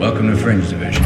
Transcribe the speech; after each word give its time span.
Welcome 0.00 0.28
to 0.30 0.36
Fringe 0.38 0.66
Division. 0.66 1.04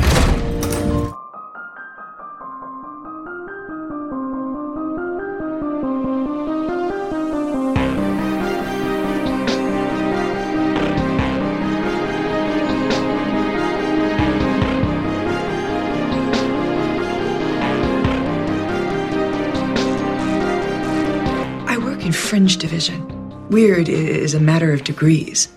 I 21.67 21.79
work 21.79 22.07
in 22.07 22.13
Fringe 22.13 22.57
Division. 22.59 23.49
Weird 23.49 23.89
is 23.89 24.35
a 24.35 24.41
matter 24.41 24.73
of 24.73 24.85
degrees. 24.85 25.49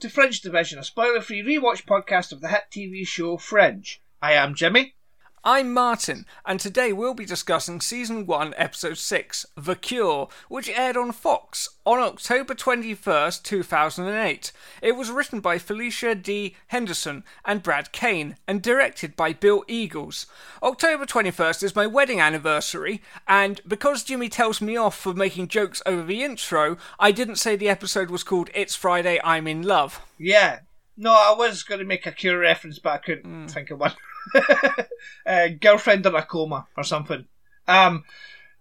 To 0.00 0.08
Fringe 0.08 0.40
Division, 0.40 0.78
a 0.78 0.82
spoiler-free 0.82 1.42
rewatch 1.42 1.84
podcast 1.84 2.32
of 2.32 2.40
the 2.40 2.48
hit 2.48 2.62
TV 2.72 3.06
show 3.06 3.36
Fringe. 3.36 4.00
I 4.22 4.32
am 4.32 4.54
Jimmy. 4.54 4.94
I'm 5.42 5.72
Martin, 5.72 6.26
and 6.44 6.60
today 6.60 6.92
we'll 6.92 7.14
be 7.14 7.24
discussing 7.24 7.80
Season 7.80 8.26
1, 8.26 8.52
Episode 8.58 8.98
6, 8.98 9.46
The 9.56 9.74
Cure, 9.74 10.28
which 10.50 10.68
aired 10.68 10.98
on 10.98 11.12
Fox 11.12 11.66
on 11.86 11.98
October 11.98 12.54
21st, 12.54 13.42
2008. 13.42 14.52
It 14.82 14.96
was 14.96 15.10
written 15.10 15.40
by 15.40 15.56
Felicia 15.56 16.14
D. 16.14 16.56
Henderson 16.66 17.24
and 17.42 17.62
Brad 17.62 17.90
Kane, 17.90 18.36
and 18.46 18.60
directed 18.60 19.16
by 19.16 19.32
Bill 19.32 19.64
Eagles. 19.66 20.26
October 20.62 21.06
21st 21.06 21.62
is 21.62 21.74
my 21.74 21.86
wedding 21.86 22.20
anniversary, 22.20 23.00
and 23.26 23.62
because 23.66 24.04
Jimmy 24.04 24.28
tells 24.28 24.60
me 24.60 24.76
off 24.76 24.94
for 24.94 25.14
making 25.14 25.48
jokes 25.48 25.80
over 25.86 26.02
the 26.02 26.22
intro, 26.22 26.76
I 26.98 27.12
didn't 27.12 27.36
say 27.36 27.56
the 27.56 27.70
episode 27.70 28.10
was 28.10 28.24
called 28.24 28.50
It's 28.52 28.74
Friday, 28.74 29.18
I'm 29.24 29.46
in 29.46 29.62
Love. 29.62 30.02
Yeah. 30.18 30.58
No, 30.98 31.12
I 31.12 31.34
was 31.34 31.62
going 31.62 31.78
to 31.78 31.86
make 31.86 32.04
a 32.04 32.12
Cure 32.12 32.40
reference, 32.40 32.78
but 32.78 32.92
I 32.92 32.98
couldn't 32.98 33.24
hmm. 33.24 33.46
think 33.46 33.70
of 33.70 33.80
one. 33.80 33.94
uh, 35.26 35.48
girlfriend 35.60 36.06
in 36.06 36.14
a 36.14 36.22
coma 36.22 36.66
or 36.76 36.84
something. 36.84 37.26
Um, 37.66 38.04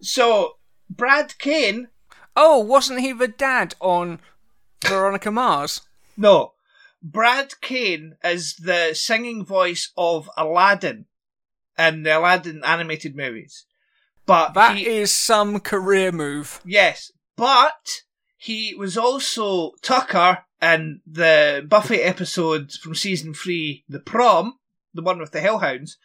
so 0.01 0.57
Brad 0.89 1.37
Kane. 1.37 1.89
Oh, 2.35 2.59
wasn't 2.59 3.01
he 3.01 3.11
the 3.11 3.27
dad 3.27 3.75
on 3.79 4.19
Veronica 4.85 5.31
Mars? 5.31 5.81
No, 6.17 6.51
Brad 7.01 7.61
Kane 7.61 8.17
is 8.25 8.55
the 8.55 8.93
singing 8.93 9.45
voice 9.45 9.93
of 9.95 10.29
Aladdin 10.35 11.05
in 11.77 12.03
the 12.03 12.17
Aladdin 12.17 12.61
animated 12.65 13.15
movies. 13.15 13.65
But 14.25 14.53
That 14.53 14.75
he, 14.75 14.85
is 14.85 15.13
some 15.13 15.61
career 15.61 16.11
move. 16.11 16.59
Yes, 16.65 17.13
but 17.37 18.01
he 18.35 18.75
was 18.75 18.97
also 18.97 19.71
Tucker 19.81 20.39
in 20.61 20.99
the 21.07 21.65
Buffy 21.65 22.01
episode 22.01 22.73
from 22.73 22.95
season 22.95 23.33
three, 23.33 23.85
The 23.87 24.01
Prom, 24.01 24.58
the 24.93 25.01
one 25.01 25.19
with 25.19 25.31
the 25.31 25.41
Hellhounds, 25.41 25.97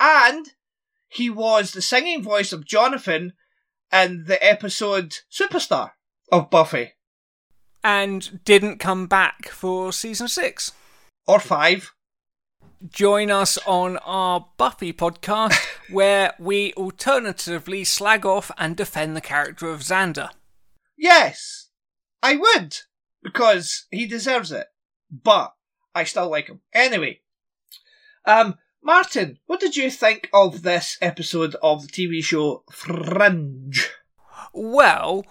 and 0.00 0.46
he 1.08 1.28
was 1.30 1.72
the 1.72 1.82
singing 1.82 2.22
voice 2.22 2.52
of 2.52 2.64
Jonathan 2.64 3.32
in 3.92 4.24
the 4.26 4.42
episode 4.44 5.16
Superstar 5.30 5.90
of 6.30 6.48
Buffy, 6.50 6.92
And 7.84 8.42
didn't 8.44 8.78
come 8.78 9.06
back 9.06 9.48
for 9.48 9.92
season 9.92 10.28
six. 10.28 10.72
or 11.26 11.38
five. 11.40 11.92
Join 12.88 13.30
us 13.30 13.58
on 13.66 13.98
our 13.98 14.48
Buffy 14.56 14.92
podcast 14.92 15.54
where 15.90 16.32
we 16.38 16.72
alternatively 16.74 17.84
slag 17.84 18.26
off 18.26 18.50
and 18.58 18.76
defend 18.76 19.14
the 19.16 19.20
character 19.20 19.68
of 19.68 19.80
Xander. 19.82 20.30
Yes, 20.98 21.68
I 22.22 22.36
would, 22.36 22.78
because 23.22 23.86
he 23.90 24.06
deserves 24.06 24.50
it. 24.50 24.66
But 25.10 25.54
I 25.94 26.04
still 26.04 26.28
like 26.30 26.46
him. 26.48 26.60
Anyway, 26.72 27.20
um, 28.24 28.56
Martin, 28.82 29.38
what 29.46 29.60
did 29.60 29.76
you 29.76 29.90
think 29.90 30.28
of 30.32 30.62
this 30.62 30.98
episode 31.00 31.54
of 31.62 31.82
the 31.86 31.88
TV 31.92 32.22
show 32.22 32.64
Fringe? 32.72 33.88
Well, 34.52 35.24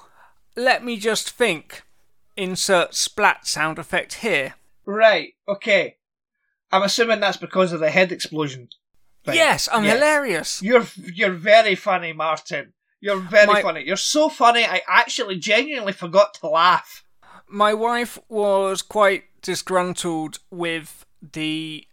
let 0.56 0.84
me 0.84 0.98
just 0.98 1.30
think. 1.30 1.84
Insert 2.38 2.96
splat 2.96 3.46
sound 3.46 3.78
effect 3.78 4.16
here. 4.16 4.56
Right, 4.86 5.34
okay. 5.48 5.98
I'm 6.72 6.82
assuming 6.84 7.20
that's 7.20 7.38
because 7.38 7.74
of 7.74 7.82
the 7.82 7.92
head 7.92 8.12
explosion. 8.12 8.70
thing. 9.26 9.36
Yes, 9.36 9.70
I'm 9.72 9.84
Yes. 9.84 9.94
hilarious. 9.96 10.62
You're 10.64 10.88
you're 11.14 11.34
very 11.34 11.76
funny, 11.76 12.14
Martin. 12.14 12.74
You're 13.02 13.20
very 13.20 13.46
My- 13.48 13.62
funny. 13.62 13.84
You're 13.86 13.96
so 13.98 14.30
funny. 14.30 14.64
I 14.66 14.82
actually 14.88 15.38
genuinely 15.38 15.92
forgot 15.94 16.34
to 16.36 16.48
laugh. 16.48 17.04
My 17.48 17.74
wife 17.74 18.18
was 18.30 18.82
quite 18.82 19.26
disgruntled 19.44 20.40
with 20.50 21.06
the 21.22 21.86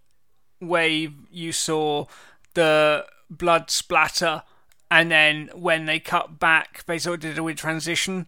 way 0.60 1.10
you 1.30 1.52
saw 1.52 2.06
the 2.54 3.04
blood 3.30 3.70
splatter, 3.70 4.42
and 4.91 5.10
then 5.10 5.50
when 5.54 5.86
they 5.86 6.00
cut 6.00 6.38
back, 6.38 6.84
they 6.86 6.98
sort 6.98 7.16
of 7.16 7.20
did 7.20 7.38
a 7.38 7.42
weird 7.42 7.58
transition, 7.58 8.26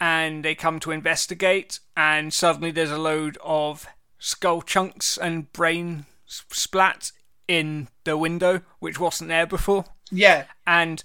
and 0.00 0.44
they 0.44 0.54
come 0.54 0.80
to 0.80 0.90
investigate, 0.90 1.80
and 1.96 2.32
suddenly 2.32 2.70
there's 2.70 2.90
a 2.90 2.98
load 2.98 3.38
of 3.42 3.86
skull 4.18 4.62
chunks 4.62 5.16
and 5.16 5.52
brain 5.52 6.06
splat 6.26 7.12
in 7.48 7.88
the 8.04 8.16
window, 8.16 8.62
which 8.78 9.00
wasn't 9.00 9.28
there 9.28 9.46
before. 9.46 9.84
Yeah, 10.10 10.44
And 10.66 11.02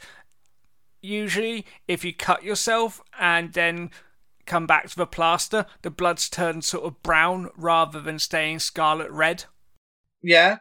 usually, 1.02 1.66
if 1.88 2.04
you 2.04 2.14
cut 2.14 2.44
yourself 2.44 3.02
and 3.20 3.54
then 3.54 3.92
come 4.46 4.68
back 4.68 4.90
to 4.90 4.96
the 4.96 5.08
plaster, 5.08 5.66
the 5.82 5.90
blood's 5.90 6.30
turned 6.30 6.64
sort 6.64 6.86
of 6.86 7.02
brown 7.04 7.50
rather 7.56 8.02
than 8.02 8.20
staying 8.20 8.60
scarlet 8.60 9.10
red. 9.12 9.46
yeah. 10.22 10.58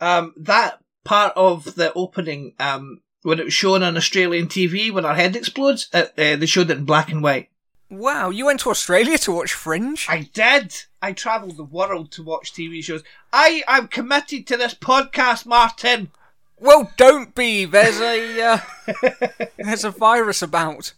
Um, 0.00 0.34
that 0.36 0.80
part 1.04 1.32
of 1.36 1.74
the 1.74 1.92
opening, 1.94 2.54
um, 2.58 3.00
when 3.22 3.38
it 3.40 3.44
was 3.44 3.54
shown 3.54 3.82
on 3.82 3.96
Australian 3.96 4.46
TV 4.46 4.92
when 4.92 5.04
our 5.04 5.14
head 5.14 5.36
explodes, 5.36 5.88
uh, 5.92 6.06
uh, 6.16 6.36
they 6.36 6.46
showed 6.46 6.70
it 6.70 6.78
in 6.78 6.84
black 6.84 7.10
and 7.10 7.22
white. 7.22 7.50
Wow, 7.90 8.28
you 8.28 8.44
went 8.44 8.60
to 8.60 8.70
Australia 8.70 9.16
to 9.18 9.32
watch 9.32 9.52
Fringe? 9.52 10.06
I 10.10 10.28
did. 10.34 10.74
I 11.00 11.12
travelled 11.12 11.56
the 11.56 11.64
world 11.64 12.12
to 12.12 12.22
watch 12.22 12.52
TV 12.52 12.84
shows. 12.84 13.02
I 13.32 13.62
am 13.66 13.88
committed 13.88 14.46
to 14.46 14.58
this 14.58 14.74
podcast, 14.74 15.46
Martin. 15.46 16.10
Well, 16.60 16.92
don't 16.96 17.34
be. 17.34 17.64
There's 17.64 18.00
a 18.00 18.40
uh, 18.42 18.58
there's 19.56 19.84
a 19.84 19.90
virus 19.90 20.42
about. 20.42 20.92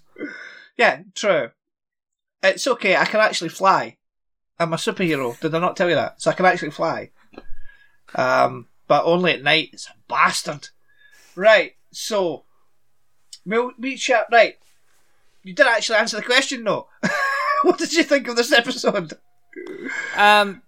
Yeah, 0.77 1.03
true. 1.15 1.51
It's 2.43 2.67
okay. 2.67 2.97
I 2.97 3.05
can 3.05 3.21
actually 3.21 3.51
fly. 3.51 3.99
I'm 4.59 4.73
a 4.73 4.77
superhero. 4.77 5.39
Did 5.39 5.55
I 5.55 5.59
not 5.59 5.77
tell 5.77 5.89
you 5.89 5.95
that? 5.95 6.21
So 6.21 6.31
I 6.31 6.35
can 6.35 6.47
actually 6.47 6.71
fly. 6.71 7.11
Um, 8.15 8.67
but 8.91 9.05
only 9.05 9.35
at 9.35 9.45
night. 9.45 9.71
It's 9.73 9.87
a 9.87 9.93
bastard. 10.09 10.71
Right. 11.37 11.77
So, 11.93 12.43
we'll 13.47 13.71
we 13.79 13.95
chat. 13.95 14.27
Right. 14.33 14.57
You 15.45 15.55
did 15.55 15.69
actually 15.69 15.99
answer 15.99 16.17
the 16.17 16.25
question, 16.25 16.65
though. 16.65 16.89
what 17.63 17.79
did 17.79 17.93
you 17.93 18.03
think 18.03 18.27
of 18.27 18.35
this 18.35 18.51
episode? 18.51 19.13
Um, 20.17 20.63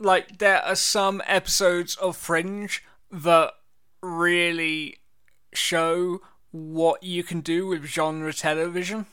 like 0.00 0.38
there 0.38 0.60
are 0.60 0.74
some 0.74 1.22
episodes 1.24 1.94
of 1.94 2.16
Fringe 2.16 2.82
that 3.12 3.52
really 4.02 4.96
show 5.54 6.20
what 6.50 7.04
you 7.04 7.22
can 7.22 7.40
do 7.40 7.68
with 7.68 7.84
genre 7.84 8.32
television, 8.32 9.06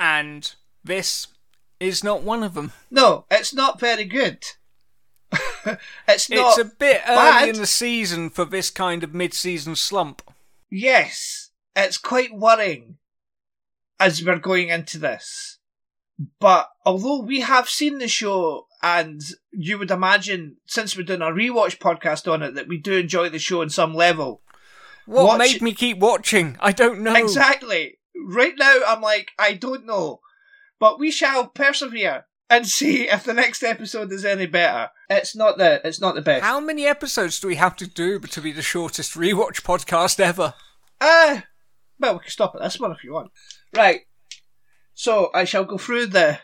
and 0.00 0.56
this 0.82 1.28
is 1.78 2.02
not 2.02 2.24
one 2.24 2.42
of 2.42 2.54
them. 2.54 2.72
No, 2.90 3.26
it's 3.30 3.54
not 3.54 3.78
very 3.78 4.04
good. 4.04 4.44
it's 6.08 6.30
not. 6.30 6.58
It's 6.58 6.58
a 6.58 6.76
bit 6.76 7.02
bad. 7.04 7.42
early 7.42 7.50
in 7.50 7.56
the 7.56 7.66
season 7.66 8.30
for 8.30 8.44
this 8.44 8.70
kind 8.70 9.02
of 9.02 9.14
mid-season 9.14 9.76
slump. 9.76 10.22
Yes, 10.70 11.50
it's 11.74 11.98
quite 11.98 12.34
worrying 12.34 12.98
as 14.00 14.24
we're 14.24 14.38
going 14.38 14.68
into 14.68 14.98
this. 14.98 15.58
But 16.40 16.68
although 16.84 17.20
we 17.20 17.40
have 17.40 17.68
seen 17.68 17.98
the 17.98 18.08
show, 18.08 18.66
and 18.82 19.20
you 19.52 19.78
would 19.78 19.90
imagine, 19.90 20.56
since 20.66 20.96
we're 20.96 21.04
doing 21.04 21.22
a 21.22 21.26
rewatch 21.26 21.78
podcast 21.78 22.30
on 22.30 22.42
it, 22.42 22.54
that 22.54 22.68
we 22.68 22.78
do 22.78 22.94
enjoy 22.94 23.28
the 23.28 23.38
show 23.38 23.62
on 23.62 23.70
some 23.70 23.94
level. 23.94 24.42
What 25.06 25.24
Watch- 25.24 25.38
made 25.38 25.62
me 25.62 25.72
keep 25.72 25.98
watching? 25.98 26.56
I 26.60 26.72
don't 26.72 27.00
know. 27.00 27.14
Exactly. 27.14 27.98
Right 28.26 28.54
now, 28.58 28.80
I'm 28.86 29.00
like, 29.00 29.30
I 29.38 29.54
don't 29.54 29.86
know. 29.86 30.20
But 30.80 30.98
we 30.98 31.10
shall 31.10 31.46
persevere 31.46 32.26
and 32.50 32.66
see 32.66 33.08
if 33.08 33.24
the 33.24 33.34
next 33.34 33.62
episode 33.62 34.12
is 34.12 34.24
any 34.24 34.46
better. 34.46 34.88
It's 35.08 35.36
not 35.36 35.58
the, 35.58 35.80
it's 35.84 36.00
not 36.00 36.14
the 36.14 36.22
best. 36.22 36.44
How 36.44 36.60
many 36.60 36.86
episodes 36.86 37.40
do 37.40 37.48
we 37.48 37.56
have 37.56 37.76
to 37.76 37.86
do 37.86 38.18
to 38.18 38.40
be 38.40 38.52
the 38.52 38.62
shortest 38.62 39.14
rewatch 39.14 39.62
podcast 39.62 40.20
ever? 40.20 40.54
Uh, 41.00 41.42
well, 41.98 42.14
we 42.14 42.20
can 42.20 42.30
stop 42.30 42.54
at 42.54 42.62
this 42.62 42.80
one 42.80 42.92
if 42.92 43.04
you 43.04 43.12
want. 43.12 43.30
Right. 43.74 44.02
So 44.94 45.30
I 45.34 45.44
shall 45.44 45.64
go 45.64 45.78
through 45.78 46.06
the 46.06 46.40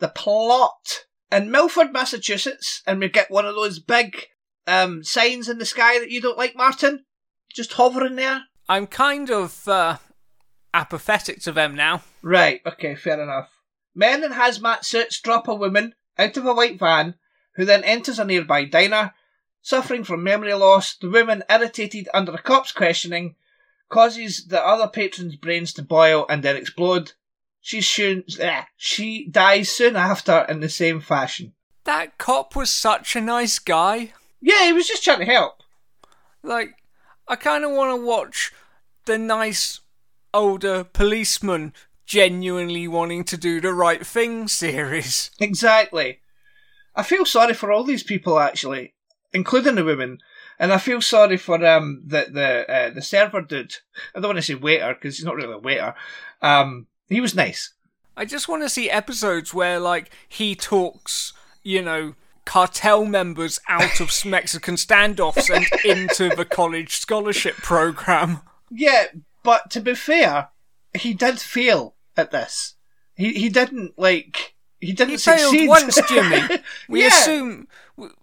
the 0.00 0.08
plot 0.08 1.04
in 1.30 1.50
Milford, 1.50 1.92
Massachusetts, 1.92 2.82
and 2.86 3.00
we 3.00 3.08
get 3.08 3.30
one 3.30 3.46
of 3.46 3.54
those 3.54 3.78
big 3.78 4.26
um 4.66 5.04
signs 5.04 5.48
in 5.48 5.58
the 5.58 5.66
sky 5.66 5.98
that 5.98 6.10
you 6.10 6.20
don't 6.20 6.38
like, 6.38 6.56
Martin. 6.56 7.04
Just 7.54 7.74
hovering 7.74 8.16
there. 8.16 8.42
I'm 8.68 8.86
kind 8.86 9.30
of 9.30 9.66
uh, 9.66 9.96
apathetic 10.74 11.40
to 11.42 11.52
them 11.52 11.74
now. 11.74 12.02
Right. 12.22 12.60
Okay. 12.66 12.94
Fair 12.94 13.22
enough. 13.22 13.48
Men 13.98 14.22
in 14.22 14.30
hazmat 14.30 14.84
suits 14.84 15.20
drop 15.20 15.48
a 15.48 15.54
woman 15.56 15.92
out 16.16 16.36
of 16.36 16.46
a 16.46 16.54
white 16.54 16.78
van 16.78 17.16
who 17.56 17.64
then 17.64 17.82
enters 17.82 18.20
a 18.20 18.24
nearby 18.24 18.64
diner. 18.64 19.12
Suffering 19.60 20.04
from 20.04 20.22
memory 20.22 20.54
loss, 20.54 20.94
the 20.94 21.10
woman, 21.10 21.42
irritated 21.50 22.08
under 22.14 22.30
the 22.30 22.38
cop's 22.38 22.70
questioning, 22.70 23.34
causes 23.88 24.46
the 24.46 24.64
other 24.64 24.86
patron's 24.86 25.34
brains 25.34 25.72
to 25.72 25.82
boil 25.82 26.26
and 26.28 26.44
then 26.44 26.54
explode. 26.54 27.14
She 27.60 27.80
soon, 27.80 28.22
eh, 28.38 28.62
she 28.76 29.26
dies 29.26 29.72
soon 29.72 29.96
after 29.96 30.46
in 30.48 30.60
the 30.60 30.68
same 30.68 31.00
fashion. 31.00 31.54
That 31.82 32.18
cop 32.18 32.54
was 32.54 32.70
such 32.70 33.16
a 33.16 33.20
nice 33.20 33.58
guy. 33.58 34.12
Yeah, 34.40 34.66
he 34.66 34.72
was 34.72 34.86
just 34.86 35.02
trying 35.02 35.18
to 35.18 35.24
help. 35.24 35.64
Like, 36.44 36.76
I 37.26 37.34
kind 37.34 37.64
of 37.64 37.72
want 37.72 37.98
to 37.98 38.06
watch 38.06 38.52
the 39.06 39.18
nice 39.18 39.80
older 40.32 40.84
policeman 40.84 41.72
genuinely 42.08 42.88
wanting 42.88 43.22
to 43.22 43.36
do 43.36 43.60
the 43.60 43.72
right 43.72 44.04
thing 44.04 44.48
series. 44.48 45.30
Exactly. 45.38 46.18
I 46.96 47.04
feel 47.04 47.24
sorry 47.24 47.54
for 47.54 47.70
all 47.70 47.84
these 47.84 48.02
people 48.02 48.40
actually, 48.40 48.94
including 49.32 49.76
the 49.76 49.84
women, 49.84 50.18
and 50.58 50.72
I 50.72 50.78
feel 50.78 51.00
sorry 51.00 51.36
for 51.36 51.64
um 51.64 52.02
the 52.04 52.26
the 52.32 52.72
uh, 52.72 52.90
the 52.90 53.02
server 53.02 53.42
dude. 53.42 53.76
I 54.14 54.20
don't 54.20 54.30
want 54.30 54.38
to 54.38 54.42
say 54.42 54.54
waiter 54.54 54.94
because 54.94 55.18
he's 55.18 55.24
not 55.24 55.36
really 55.36 55.52
a 55.52 55.58
waiter. 55.58 55.94
Um, 56.42 56.88
he 57.08 57.20
was 57.20 57.36
nice. 57.36 57.74
I 58.16 58.24
just 58.24 58.48
want 58.48 58.64
to 58.64 58.68
see 58.68 58.90
episodes 58.90 59.54
where, 59.54 59.78
like, 59.78 60.10
he 60.28 60.56
talks, 60.56 61.32
you 61.62 61.80
know, 61.80 62.14
cartel 62.44 63.04
members 63.04 63.60
out 63.68 64.00
of 64.00 64.10
Mexican 64.24 64.74
standoffs 64.74 65.54
and 65.54 65.66
into 65.84 66.34
the 66.34 66.44
college 66.44 66.96
scholarship 66.96 67.54
program. 67.56 68.40
Yeah, 68.72 69.04
but 69.44 69.70
to 69.70 69.80
be 69.80 69.94
fair, 69.94 70.48
he 70.94 71.14
did 71.14 71.38
fail 71.38 71.94
at 72.18 72.30
this. 72.30 72.74
He 73.14 73.32
he 73.32 73.48
didn't 73.48 73.98
like 73.98 74.54
he 74.80 74.92
didn't 74.92 75.10
He 75.12 75.16
succeed. 75.18 75.58
failed 75.58 75.68
once, 75.68 76.00
Jimmy. 76.08 76.42
We 76.88 77.02
Yeah. 77.02 77.08
assume 77.08 77.68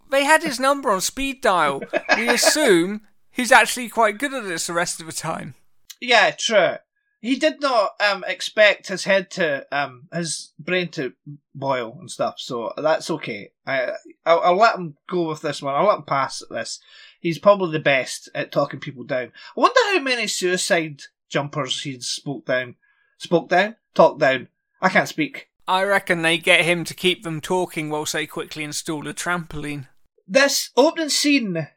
they 0.09 0.23
had 0.23 0.43
his 0.43 0.59
number 0.59 0.89
on 0.91 1.01
speed 1.01 1.41
dial. 1.41 1.81
We 2.17 2.29
assume 2.29 3.01
he's 3.31 3.51
actually 3.51 3.89
quite 3.89 4.17
good 4.17 4.33
at 4.33 4.43
this 4.43 4.67
the 4.67 4.73
rest 4.73 4.99
of 4.99 5.05
the 5.07 5.11
time. 5.11 5.55
Yeah, 5.99 6.31
true. 6.31 6.75
He 7.21 7.37
did 7.37 7.59
not 7.59 7.91
um 7.99 8.23
expect 8.27 8.87
his 8.87 9.03
head 9.05 9.31
to 9.31 9.65
um 9.71 10.07
his 10.13 10.53
brain 10.59 10.89
to 10.89 11.13
boil 11.55 11.97
and 11.99 12.09
stuff, 12.11 12.35
so 12.37 12.71
that's 12.77 13.09
okay. 13.09 13.49
I 13.65 13.91
I'll, 14.25 14.39
I'll 14.41 14.55
let 14.57 14.75
him 14.75 14.95
go 15.09 15.27
with 15.29 15.41
this 15.41 15.61
one. 15.61 15.73
I'll 15.75 15.87
let 15.87 15.97
him 15.97 16.03
pass 16.03 16.41
at 16.41 16.49
this. 16.49 16.79
He's 17.19 17.39
probably 17.39 17.71
the 17.71 17.79
best 17.83 18.29
at 18.35 18.51
talking 18.51 18.79
people 18.79 19.03
down. 19.03 19.31
I 19.57 19.59
wonder 19.59 19.79
how 19.93 19.99
many 19.99 20.27
suicide 20.27 21.01
jumpers 21.27 21.81
he'd 21.81 22.03
spoke 22.03 22.45
down, 22.45 22.75
spoke 23.17 23.49
down, 23.49 23.75
talked 23.93 24.19
down. 24.19 24.47
I 24.81 24.89
can't 24.89 25.09
speak. 25.09 25.49
I 25.67 25.83
reckon 25.83 26.21
they 26.21 26.37
get 26.37 26.65
him 26.65 26.83
to 26.85 26.93
keep 26.93 27.23
them 27.23 27.41
talking 27.41 27.89
whilst 27.89 28.13
they 28.13 28.27
quickly 28.27 28.63
install 28.63 29.07
a 29.07 29.13
trampoline. 29.13 29.87
This 30.27 30.69
opening 30.77 31.09
scene, 31.09 31.67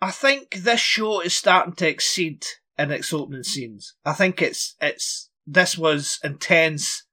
I 0.00 0.10
think 0.10 0.54
this 0.54 0.80
show 0.80 1.20
is 1.20 1.36
starting 1.36 1.74
to 1.74 1.88
exceed 1.88 2.46
in 2.78 2.90
its 2.90 3.12
opening 3.12 3.42
scenes. 3.42 3.94
I 4.04 4.14
think 4.14 4.40
it's 4.40 4.74
it's 4.80 5.28
this 5.46 5.76
was 5.76 6.18
intense 6.24 7.04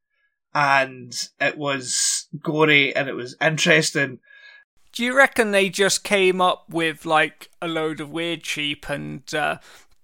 and 0.53 1.13
it 1.39 1.57
was 1.57 2.27
gory 2.41 2.95
and 2.95 3.09
it 3.09 3.15
was 3.15 3.35
interesting. 3.41 4.19
Do 4.93 5.03
you 5.03 5.15
reckon 5.15 5.51
they 5.51 5.69
just 5.69 6.03
came 6.03 6.41
up 6.41 6.65
with 6.69 7.05
like 7.05 7.49
a 7.61 7.67
load 7.67 7.99
of 7.99 8.09
weird 8.09 8.45
sheep 8.45 8.89
and 8.89 9.21
uh, 9.33 9.57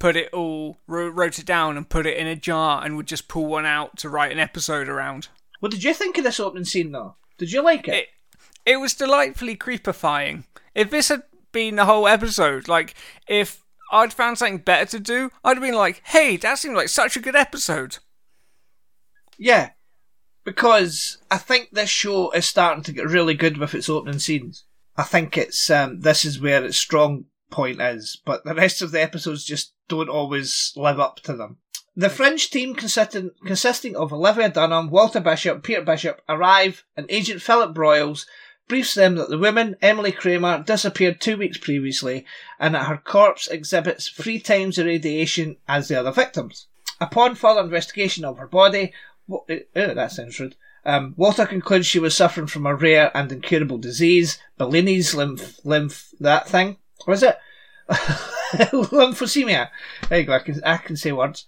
put 0.04 0.18
it 0.18 0.34
all, 0.34 0.76
wrote, 0.86 1.40
it 1.40 1.46
down 1.46 1.78
and 1.78 1.88
put 1.88 2.06
it 2.06 2.18
in 2.18 2.28
a 2.28 2.36
jar 2.36 2.84
and 2.84 2.98
would 2.98 3.06
just 3.06 3.30
pull 3.30 3.46
one 3.46 3.66
out 3.66 3.96
to 3.96 4.10
write 4.10 4.34
an 4.34 4.38
episode 4.38 4.90
around? 4.90 5.30
What 5.62 5.72
did 5.72 5.82
you 5.82 5.94
think 5.94 6.18
of 6.18 6.26
this 6.26 6.42
opening 6.42 6.66
scene 6.66 6.92
though? 6.92 7.16
Did 7.38 7.54
you 7.54 7.64
like 7.64 7.88
it? 7.88 7.94
It, 7.94 8.08
it 8.66 8.78
was 8.82 8.96
delightfully 8.96 9.56
creepifying. 9.56 10.44
If 10.76 10.90
this 10.90 11.08
had 11.08 11.24
been 11.54 11.78
the 11.78 11.86
whole 11.86 12.06
episode, 12.06 12.68
like 12.68 12.96
if 13.30 13.64
I'd 13.94 14.12
found 14.12 14.38
something 14.38 14.58
better 14.58 14.86
to 14.88 15.00
do, 15.00 15.32
I'd 15.42 15.56
have 15.56 15.64
been 15.64 15.74
like, 15.74 16.02
hey, 16.08 16.36
that 16.36 16.60
seemed 16.60 16.76
like 16.76 16.90
such 16.90 17.16
a 17.16 17.22
good 17.22 17.38
episode. 17.38 18.00
Yeah. 19.38 19.70
Because 20.44 21.20
I 21.32 21.38
think 21.38 21.70
this 21.72 21.90
show 21.90 22.30
is 22.32 22.46
starting 22.46 22.84
to 22.84 22.92
get 22.92 23.08
really 23.08 23.36
good 23.36 23.56
with 23.56 23.74
its 23.74 23.88
opening 23.88 24.20
scenes. 24.20 24.66
I 24.98 25.04
think 25.04 25.38
it's 25.38 25.70
um 25.70 26.02
this 26.02 26.26
is 26.26 26.42
where 26.42 26.66
its 26.66 26.78
strong 26.78 27.28
point 27.54 27.80
is, 27.80 28.20
but 28.26 28.44
the 28.44 28.56
rest 28.56 28.82
of 28.82 28.92
the 28.92 29.02
episodes 29.02 29.46
just 29.46 29.74
don't 29.88 30.10
always 30.10 30.74
live 30.76 31.00
up 31.00 31.20
to 31.22 31.34
them. 31.34 31.58
The 31.96 32.10
Fringe 32.10 32.50
team 32.50 32.74
consisting 32.74 33.30
consisting 33.46 33.96
of 33.96 34.12
Olivia 34.12 34.50
Dunham, 34.50 34.90
Walter 34.90 35.20
Bishop, 35.20 35.62
Peter 35.62 35.84
Bishop 35.84 36.22
arrive 36.28 36.84
and 36.98 37.06
Agent 37.10 37.42
Philip 37.42 37.76
Broyles 37.76 38.26
briefs 38.68 38.96
them 38.96 39.16
that 39.16 39.30
the 39.30 39.38
woman, 39.38 39.76
Emily 39.82 40.12
Kramer, 40.12 40.64
disappeared 40.64 41.22
two 41.22 41.38
weeks 41.38 41.60
previously 41.60 42.26
and 42.60 42.74
that 42.74 42.88
her 42.88 42.98
corpse 42.98 43.48
exhibits 43.48 44.10
three 44.10 44.40
times 44.40 44.78
the 44.78 44.86
radiation 44.86 45.58
as 45.68 45.88
the 45.88 46.00
other 46.00 46.12
victims. 46.12 46.66
Upon 47.00 47.36
further 47.36 47.62
investigation 47.62 48.26
of 48.26 48.40
her 48.40 48.48
body, 48.48 48.92
uh, 49.32 49.38
that 49.76 50.12
sounds 50.12 50.40
rude. 50.40 50.56
Um, 50.86 51.14
Walter 51.16 51.46
concludes 51.46 51.86
she 51.86 52.00
was 52.00 52.16
suffering 52.18 52.48
from 52.48 52.66
a 52.66 52.76
rare 52.76 53.16
and 53.16 53.32
incurable 53.32 53.78
disease, 53.78 54.40
Bellini's 54.58 55.14
lymph, 55.14 55.60
lymph, 55.64 56.10
that 56.20 56.48
thing. 56.48 56.78
What 57.06 57.16
is 57.16 57.24
it? 57.24 57.38
Lymphosemia. 57.90 59.70
There 60.10 60.20
you 60.20 60.26
go, 60.26 60.34
I 60.34 60.40
can, 60.40 60.64
I 60.64 60.78
can 60.78 60.96
say 60.96 61.12
words. 61.12 61.46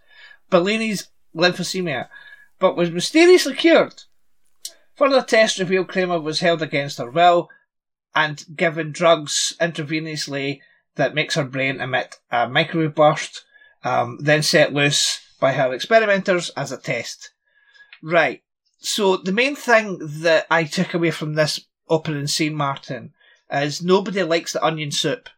Bellini's 0.49 1.09
lymphosemia, 1.35 2.07
but 2.59 2.75
was 2.75 2.91
mysteriously 2.91 3.55
cured. 3.55 4.03
Further 4.95 5.21
tests 5.21 5.59
revealed 5.59 5.89
Kramer 5.89 6.19
was 6.19 6.39
held 6.39 6.61
against 6.61 6.97
her 6.97 7.11
will 7.11 7.49
and 8.15 8.45
given 8.55 8.91
drugs 8.91 9.55
intravenously 9.59 10.61
that 10.95 11.13
makes 11.13 11.35
her 11.35 11.43
brain 11.43 11.81
emit 11.81 12.15
a 12.31 12.47
microwave 12.47 12.95
burst, 12.95 13.43
um, 13.83 14.17
then 14.21 14.41
set 14.41 14.73
loose 14.73 15.19
by 15.39 15.51
her 15.51 15.73
experimenters 15.73 16.49
as 16.51 16.71
a 16.71 16.77
test. 16.77 17.31
Right. 18.01 18.41
So 18.79 19.17
the 19.17 19.33
main 19.33 19.55
thing 19.55 19.99
that 20.01 20.47
I 20.49 20.63
took 20.63 20.93
away 20.93 21.11
from 21.11 21.33
this 21.33 21.59
opening 21.89 22.27
scene, 22.27 22.55
Martin, 22.55 23.13
is 23.51 23.81
nobody 23.81 24.23
likes 24.23 24.53
the 24.53 24.63
onion 24.63 24.91
soup. 24.91 25.29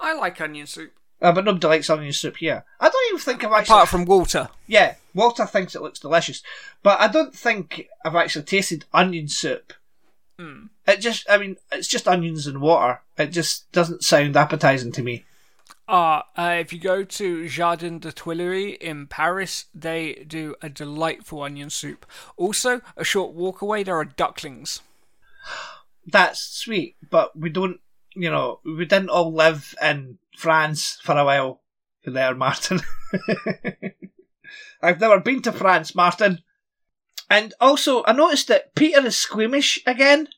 I 0.00 0.14
like 0.14 0.40
onion 0.40 0.66
soup. 0.66 0.92
Uh, 1.20 1.32
but 1.32 1.44
nobody 1.44 1.66
likes 1.66 1.88
onion 1.88 2.12
soup 2.12 2.36
here. 2.36 2.64
I 2.78 2.88
don't 2.88 3.08
even 3.08 3.20
think 3.20 3.42
I've 3.42 3.52
actually. 3.52 3.74
Apart 3.74 3.88
from 3.88 4.04
Walter. 4.04 4.48
Yeah, 4.66 4.96
Walter 5.14 5.46
thinks 5.46 5.74
it 5.74 5.82
looks 5.82 5.98
delicious, 5.98 6.42
but 6.82 7.00
I 7.00 7.08
don't 7.08 7.34
think 7.34 7.88
I've 8.04 8.16
actually 8.16 8.44
tasted 8.44 8.84
onion 8.92 9.28
soup. 9.28 9.72
Hmm. 10.38 10.66
It 10.86 11.00
just, 11.00 11.28
I 11.30 11.38
mean, 11.38 11.56
it's 11.72 11.88
just 11.88 12.06
onions 12.06 12.46
and 12.46 12.60
water. 12.60 13.00
It 13.16 13.28
just 13.28 13.70
doesn't 13.72 14.04
sound 14.04 14.36
appetizing 14.36 14.92
to 14.92 15.02
me. 15.02 15.24
Uh, 15.88 16.22
uh, 16.36 16.56
if 16.58 16.72
you 16.72 16.80
go 16.80 17.04
to 17.04 17.48
Jardin 17.48 17.98
de 18.00 18.12
Tuileries 18.12 18.76
in 18.80 19.06
Paris, 19.06 19.66
they 19.74 20.24
do 20.26 20.54
a 20.60 20.68
delightful 20.68 21.42
onion 21.42 21.70
soup. 21.70 22.04
Also, 22.36 22.80
a 22.96 23.04
short 23.04 23.34
walk 23.34 23.62
away, 23.62 23.82
there 23.82 23.96
are 23.96 24.04
ducklings. 24.04 24.80
That's 26.04 26.40
sweet, 26.40 26.96
but 27.08 27.38
we 27.38 27.50
don't, 27.50 27.80
you 28.16 28.30
know, 28.30 28.60
we 28.64 28.84
didn't 28.84 29.10
all 29.10 29.32
live 29.32 29.74
in 29.82 30.18
France 30.36 30.98
for 31.02 31.16
a 31.16 31.24
while 31.24 31.60
there, 32.04 32.34
Martin. 32.36 32.80
I've 34.82 35.00
never 35.00 35.20
been 35.20 35.42
to 35.42 35.52
France, 35.52 35.94
Martin. 35.94 36.42
And 37.28 37.54
also, 37.60 38.04
I 38.04 38.12
noticed 38.12 38.48
that 38.48 38.74
Peter 38.74 39.04
is 39.04 39.16
squeamish 39.16 39.80
again. 39.86 40.28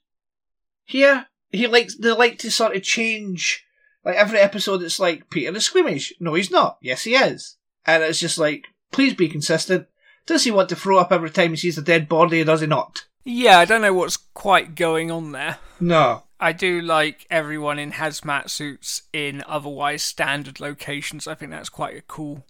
Here, 0.85 1.27
he 1.51 1.67
likes 1.67 1.97
they 1.97 2.13
like 2.13 2.39
to 2.39 2.51
sort 2.51 2.75
of 2.75 2.83
change. 2.83 3.65
Like 4.05 4.17
every 4.17 4.39
episode, 4.39 4.83
it's 4.83 4.99
like 5.01 5.29
Peter 5.29 5.55
is 5.55 5.67
squeamish. 5.67 6.13
No, 6.19 6.35
he's 6.35 6.51
not. 6.51 6.79
Yes, 6.81 7.05
he 7.05 7.15
is. 7.15 7.57
And 7.85 8.03
it's 8.03 8.21
just 8.21 8.39
like, 8.39 8.69
please 8.91 9.15
be 9.15 9.29
consistent. 9.29 9.87
Does 10.27 10.45
he 10.45 10.51
want 10.51 10.69
to 10.71 10.77
throw 10.77 10.99
up 10.99 11.13
every 11.13 11.31
time 11.31 11.51
he 11.51 11.57
sees 11.57 11.79
a 11.79 11.83
dead 11.83 12.09
body, 12.09 12.41
or 12.41 12.45
does 12.45 12.61
he 12.61 12.67
not? 12.67 13.07
Yeah, 13.25 13.59
I 13.59 13.65
don't 13.65 13.83
know 13.83 13.93
what's 13.93 14.17
quite 14.17 14.75
going 14.75 15.11
on 15.11 15.33
there. 15.33 15.59
No. 15.81 16.25
I 16.40 16.52
do 16.52 16.80
like 16.80 17.26
everyone 17.30 17.78
in 17.78 17.92
hazmat 17.92 18.50
suits 18.50 19.02
in 19.12 19.42
otherwise 19.47 20.02
standard 20.02 20.61
locations. 20.61 21.26
I 21.26 21.35
think 21.35 21.50
that's 21.50 21.68
quite 21.68 21.97
a 21.97 22.02
cool 22.02 22.45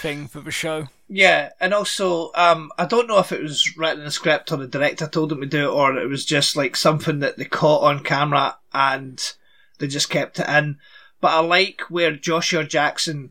thing 0.00 0.26
for 0.26 0.40
the 0.40 0.50
show. 0.50 0.88
Yeah, 1.08 1.50
and 1.60 1.72
also, 1.72 2.32
um, 2.34 2.70
I 2.76 2.84
don't 2.86 3.06
know 3.06 3.18
if 3.18 3.32
it 3.32 3.42
was 3.42 3.76
written 3.76 4.00
in 4.00 4.04
the 4.04 4.10
script 4.10 4.52
or 4.52 4.56
the 4.56 4.66
director 4.66 5.06
told 5.06 5.30
them 5.30 5.40
to 5.40 5.46
do 5.46 5.70
it, 5.70 5.72
or 5.72 5.96
it 5.96 6.08
was 6.08 6.24
just 6.24 6.56
like 6.56 6.76
something 6.76 7.20
that 7.20 7.38
they 7.38 7.44
caught 7.44 7.82
on 7.82 8.04
camera 8.04 8.58
and 8.72 9.32
they 9.78 9.86
just 9.86 10.10
kept 10.10 10.38
it 10.38 10.48
in. 10.48 10.78
But 11.20 11.32
I 11.32 11.40
like 11.40 11.82
where 11.88 12.14
Joshua 12.16 12.64
Jackson, 12.64 13.30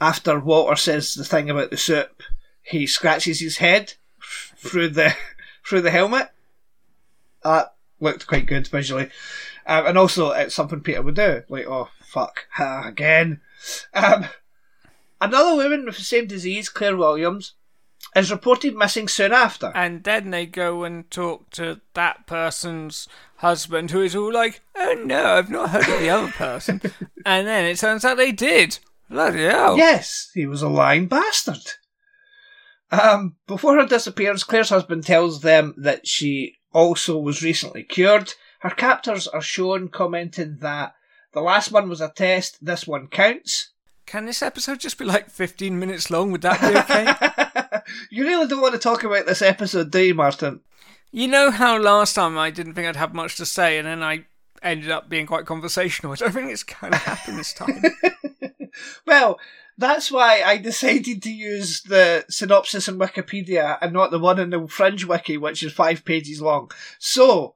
after 0.00 0.40
Walter 0.40 0.76
says 0.76 1.14
the 1.14 1.24
thing 1.24 1.48
about 1.48 1.70
the 1.70 1.76
soup, 1.76 2.22
he 2.62 2.86
scratches 2.86 3.40
his 3.40 3.58
head 3.58 3.94
through 4.56 4.88
the 4.88 5.14
through 5.66 5.82
the 5.82 5.90
helmet. 5.90 6.30
That 7.44 7.74
looked 8.02 8.26
quite 8.26 8.46
good 8.46 8.66
visually, 8.66 9.08
um, 9.66 9.86
and 9.86 9.96
also 9.96 10.32
it's 10.32 10.54
something 10.54 10.80
Peter 10.80 11.02
would 11.02 11.14
do. 11.14 11.42
Like, 11.48 11.66
oh 11.66 11.88
fuck, 12.02 12.46
ha, 12.50 12.84
again. 12.86 13.40
Um, 13.94 14.26
Another 15.22 15.54
woman 15.54 15.84
with 15.84 15.98
the 15.98 16.02
same 16.02 16.26
disease, 16.26 16.68
Claire 16.68 16.96
Williams, 16.96 17.54
is 18.16 18.32
reported 18.32 18.74
missing 18.74 19.06
soon 19.06 19.32
after. 19.32 19.70
And 19.72 20.02
then 20.02 20.30
they 20.30 20.46
go 20.46 20.82
and 20.82 21.08
talk 21.12 21.48
to 21.50 21.80
that 21.94 22.26
person's 22.26 23.06
husband, 23.36 23.92
who 23.92 24.02
is 24.02 24.16
all 24.16 24.32
like, 24.32 24.62
"Oh 24.74 24.94
no, 24.94 25.34
I've 25.34 25.48
not 25.48 25.70
heard 25.70 25.88
of 25.88 26.00
the 26.00 26.10
other 26.10 26.32
person." 26.32 26.80
and 27.24 27.46
then 27.46 27.66
it 27.66 27.78
turns 27.78 28.04
out 28.04 28.16
they 28.16 28.32
did. 28.32 28.80
Bloody 29.08 29.44
hell! 29.44 29.76
Yes, 29.76 30.32
he 30.34 30.44
was 30.44 30.60
a 30.60 30.68
lying 30.68 31.06
bastard. 31.06 31.70
Um, 32.90 33.36
before 33.46 33.76
her 33.76 33.86
disappearance, 33.86 34.42
Claire's 34.42 34.70
husband 34.70 35.04
tells 35.04 35.42
them 35.42 35.72
that 35.78 36.08
she 36.08 36.56
also 36.72 37.18
was 37.18 37.42
recently 37.42 37.82
cured. 37.82 38.34
Her 38.60 38.70
captors 38.70 39.26
are 39.26 39.42
shown 39.42 39.88
commenting 39.88 40.58
that 40.60 40.94
the 41.32 41.40
last 41.40 41.72
one 41.72 41.88
was 41.88 42.00
a 42.00 42.08
test, 42.08 42.64
this 42.64 42.86
one 42.86 43.08
counts. 43.08 43.70
Can 44.06 44.26
this 44.26 44.42
episode 44.42 44.80
just 44.80 44.98
be 44.98 45.04
like 45.04 45.30
15 45.30 45.78
minutes 45.78 46.10
long? 46.10 46.32
Would 46.32 46.42
that 46.42 46.60
be 46.60 46.76
okay? 46.78 47.80
you 48.10 48.24
really 48.24 48.46
don't 48.46 48.60
want 48.60 48.74
to 48.74 48.80
talk 48.80 49.04
about 49.04 49.26
this 49.26 49.42
episode, 49.42 49.90
do 49.90 50.00
you, 50.00 50.14
Martin? 50.14 50.60
you 51.12 51.28
know 51.28 51.50
how 51.50 51.78
last 51.78 52.14
time 52.14 52.38
I 52.38 52.50
didn't 52.50 52.74
think 52.74 52.88
I'd 52.88 52.96
have 52.96 53.14
much 53.14 53.36
to 53.36 53.46
say, 53.46 53.78
and 53.78 53.86
then 53.86 54.02
I 54.02 54.24
ended 54.62 54.90
up 54.90 55.08
being 55.08 55.26
quite 55.26 55.44
conversational. 55.44 56.12
I 56.12 56.16
don't 56.16 56.32
think 56.32 56.50
it's 56.50 56.64
kind 56.64 56.94
of 56.94 57.02
happened 57.02 57.38
this 57.38 57.52
time. 57.52 57.82
Well, 59.06 59.38
that's 59.78 60.10
why 60.10 60.42
I 60.42 60.58
decided 60.58 61.22
to 61.22 61.30
use 61.30 61.82
the 61.82 62.24
synopsis 62.28 62.88
in 62.88 62.98
Wikipedia 62.98 63.78
and 63.80 63.92
not 63.92 64.10
the 64.10 64.18
one 64.18 64.38
in 64.38 64.50
the 64.50 64.66
Fringe 64.68 65.04
Wiki, 65.04 65.36
which 65.36 65.62
is 65.62 65.72
five 65.72 66.04
pages 66.04 66.40
long. 66.40 66.70
So, 66.98 67.54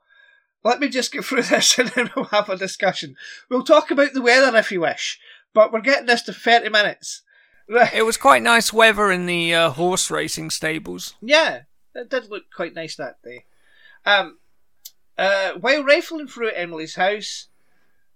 let 0.65 0.81
me 0.81 0.89
just 0.89 1.13
get 1.13 1.25
through 1.25 1.43
this 1.43 1.79
and 1.79 1.89
then 1.91 2.11
we'll 2.17 2.27
have 2.27 2.49
a 2.49 2.57
discussion. 2.57 3.17
We'll 3.49 3.63
talk 3.63 3.91
about 3.91 4.13
the 4.13 4.23
weather 4.23 4.57
if 4.57 4.73
you 4.73 4.81
wish, 4.81 5.21
but 5.55 5.73
we're 5.73 5.81
getting 5.81 6.07
this 6.07 6.23
to 6.23 6.33
30 6.33 6.71
minutes. 6.71 7.23
Right. 7.69 7.95
it 7.95 8.03
was 8.03 8.17
quite 8.17 8.43
nice 8.45 8.73
weather 8.73 9.11
in 9.11 9.27
the 9.27 9.53
uh, 9.53 9.71
horse 9.71 10.09
racing 10.09 10.51
stables. 10.51 11.15
Yeah, 11.21 11.63
it 11.97 12.09
did 12.09 12.31
look 12.31 12.45
quite 12.55 12.75
nice 12.75 12.95
that 12.95 13.21
day. 13.25 13.45
Um, 14.05 14.39
uh, 15.19 15.53
while 15.61 15.83
rifling 15.83 16.29
through 16.29 16.53
Emily's 16.53 16.95
house, 16.95 17.49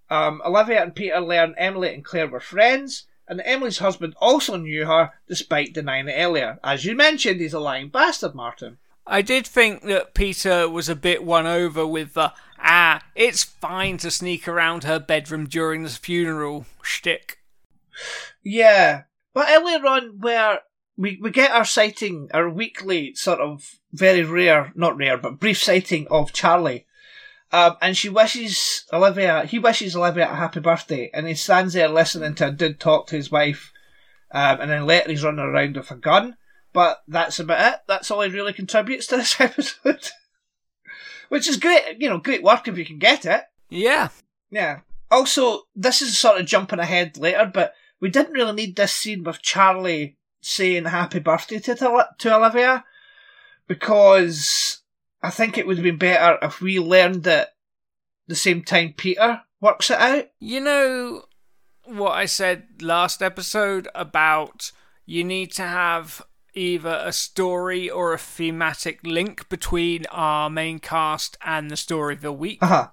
um, 0.09 0.41
Olivia 0.45 0.83
and 0.83 0.95
Peter 0.95 1.21
learn 1.21 1.55
Emily 1.59 1.93
and 1.93 2.05
Claire 2.05 2.29
were 2.29 2.41
friends, 2.41 3.07
and 3.31 3.41
Emily's 3.45 3.79
husband 3.79 4.15
also 4.21 4.57
knew 4.57 4.85
her, 4.87 5.13
despite 5.29 5.73
denying 5.73 6.09
it 6.09 6.17
earlier. 6.17 6.59
As 6.65 6.85
you 6.85 6.97
mentioned, 6.97 7.41
he's 7.41 7.55
a 7.55 7.61
lying 7.61 7.89
bastard, 7.89 8.35
Martin. 8.35 8.79
I 9.07 9.23
did 9.23 9.47
think 9.47 9.85
that 9.85 10.15
Peter 10.15 10.69
was 10.69 10.89
a 10.89 10.97
bit 10.97 11.25
won 11.25 11.47
over 11.47 11.87
with 11.87 12.15
the 12.15 12.33
ah, 12.59 13.03
it's 13.15 13.45
fine 13.45 13.99
to 13.99 14.11
sneak 14.11 14.49
around 14.49 14.83
her 14.83 14.99
bedroom 14.99 15.47
during 15.47 15.85
this 15.85 15.97
funeral 15.97 16.67
shtick. 16.83 17.39
Yeah, 18.43 19.05
but 19.33 19.49
earlier 19.49 19.87
on, 19.87 20.19
where 20.19 20.61
we, 20.97 21.19
we 21.23 21.31
get 21.31 21.53
our 21.53 21.65
sighting, 21.65 22.29
our 22.35 22.51
weekly 22.51 23.15
sort 23.15 23.41
of 23.41 23.79
very 23.93 24.25
rare, 24.25 24.73
not 24.75 24.97
rare, 24.97 25.17
but 25.17 25.39
brief 25.39 25.63
sighting 25.63 26.09
of 26.11 26.33
Charlie. 26.33 26.85
Um, 27.53 27.77
and 27.83 27.97
she 27.97 28.09
wishes 28.09 28.85
Olivia, 28.93 29.45
he 29.45 29.59
wishes 29.59 29.97
Olivia 29.97 30.31
a 30.31 30.35
happy 30.37 30.61
birthday, 30.61 31.11
and 31.13 31.27
he 31.27 31.35
stands 31.35 31.75
there 31.75 31.89
listening 31.89 32.35
to 32.37 32.49
a 32.49 32.51
dude 32.53 32.79
talk 32.79 33.09
to 33.09 33.17
his 33.17 33.31
wife, 33.31 33.73
um, 34.31 34.61
and 34.61 34.71
then 34.71 34.87
later 34.87 35.11
he's 35.11 35.25
running 35.25 35.45
around 35.45 35.77
with 35.77 35.91
a 35.91 35.97
gun. 35.97 36.37
But 36.73 37.03
that's 37.09 37.41
about 37.41 37.75
it. 37.75 37.81
That's 37.89 38.11
all 38.11 38.21
he 38.21 38.31
really 38.31 38.53
contributes 38.53 39.09
to 39.09 39.17
this 39.17 39.35
episode. 39.41 40.11
Which 41.29 41.49
is 41.49 41.57
great, 41.57 41.97
you 41.99 42.09
know, 42.09 42.19
great 42.19 42.43
work 42.43 42.69
if 42.69 42.79
you 42.79 42.85
can 42.85 42.99
get 42.99 43.25
it. 43.27 43.43
Yeah. 43.69 44.09
Yeah. 44.51 44.81
Also, 45.11 45.63
this 45.75 46.03
is 46.03 46.17
sort 46.17 46.41
of 46.41 46.47
jumping 46.47 46.79
ahead 46.79 47.19
later, 47.19 47.51
but 47.53 47.75
we 48.01 48.11
didn't 48.11 48.33
really 48.33 48.53
need 48.53 48.77
this 48.77 48.93
scene 48.93 49.25
with 49.25 49.43
Charlie 49.43 50.17
saying 50.41 50.87
happy 50.87 51.19
birthday 51.19 51.59
to, 51.59 52.07
to 52.19 52.37
Olivia 52.37 52.85
because 53.67 54.80
I 55.23 55.31
think 55.31 55.59
it 55.59 55.67
would 55.67 55.77
have 55.77 55.85
been 55.85 55.99
better 55.99 56.39
if 56.43 56.61
we 56.61 56.79
learned 56.79 57.27
it 57.27 57.49
the 58.27 58.35
same 58.35 58.63
time 58.63 58.95
Peter 58.97 59.43
works 59.61 59.91
it 59.91 59.99
out. 59.99 60.27
You 60.39 60.61
know 60.61 61.25
what 61.85 62.13
I 62.13 62.27
said 62.27 62.83
last 62.83 63.23
episode 63.23 63.89
about 63.95 64.73
you 65.05 65.25
need 65.25 65.53
to 65.53 65.63
have 65.63 66.23
either 66.55 67.03
a 67.05 67.13
story 67.13 67.91
or 67.91 68.13
a 68.13 68.19
thematic 68.19 69.01
link 69.05 69.49
between 69.49 70.07
our 70.07 70.49
main 70.49 70.79
cast 70.79 71.37
and 71.45 71.71
the 71.71 71.77
story 71.77 72.15
of 72.15 72.21
the 72.23 72.33
week. 72.33 72.59
Uh-huh. 72.63 72.89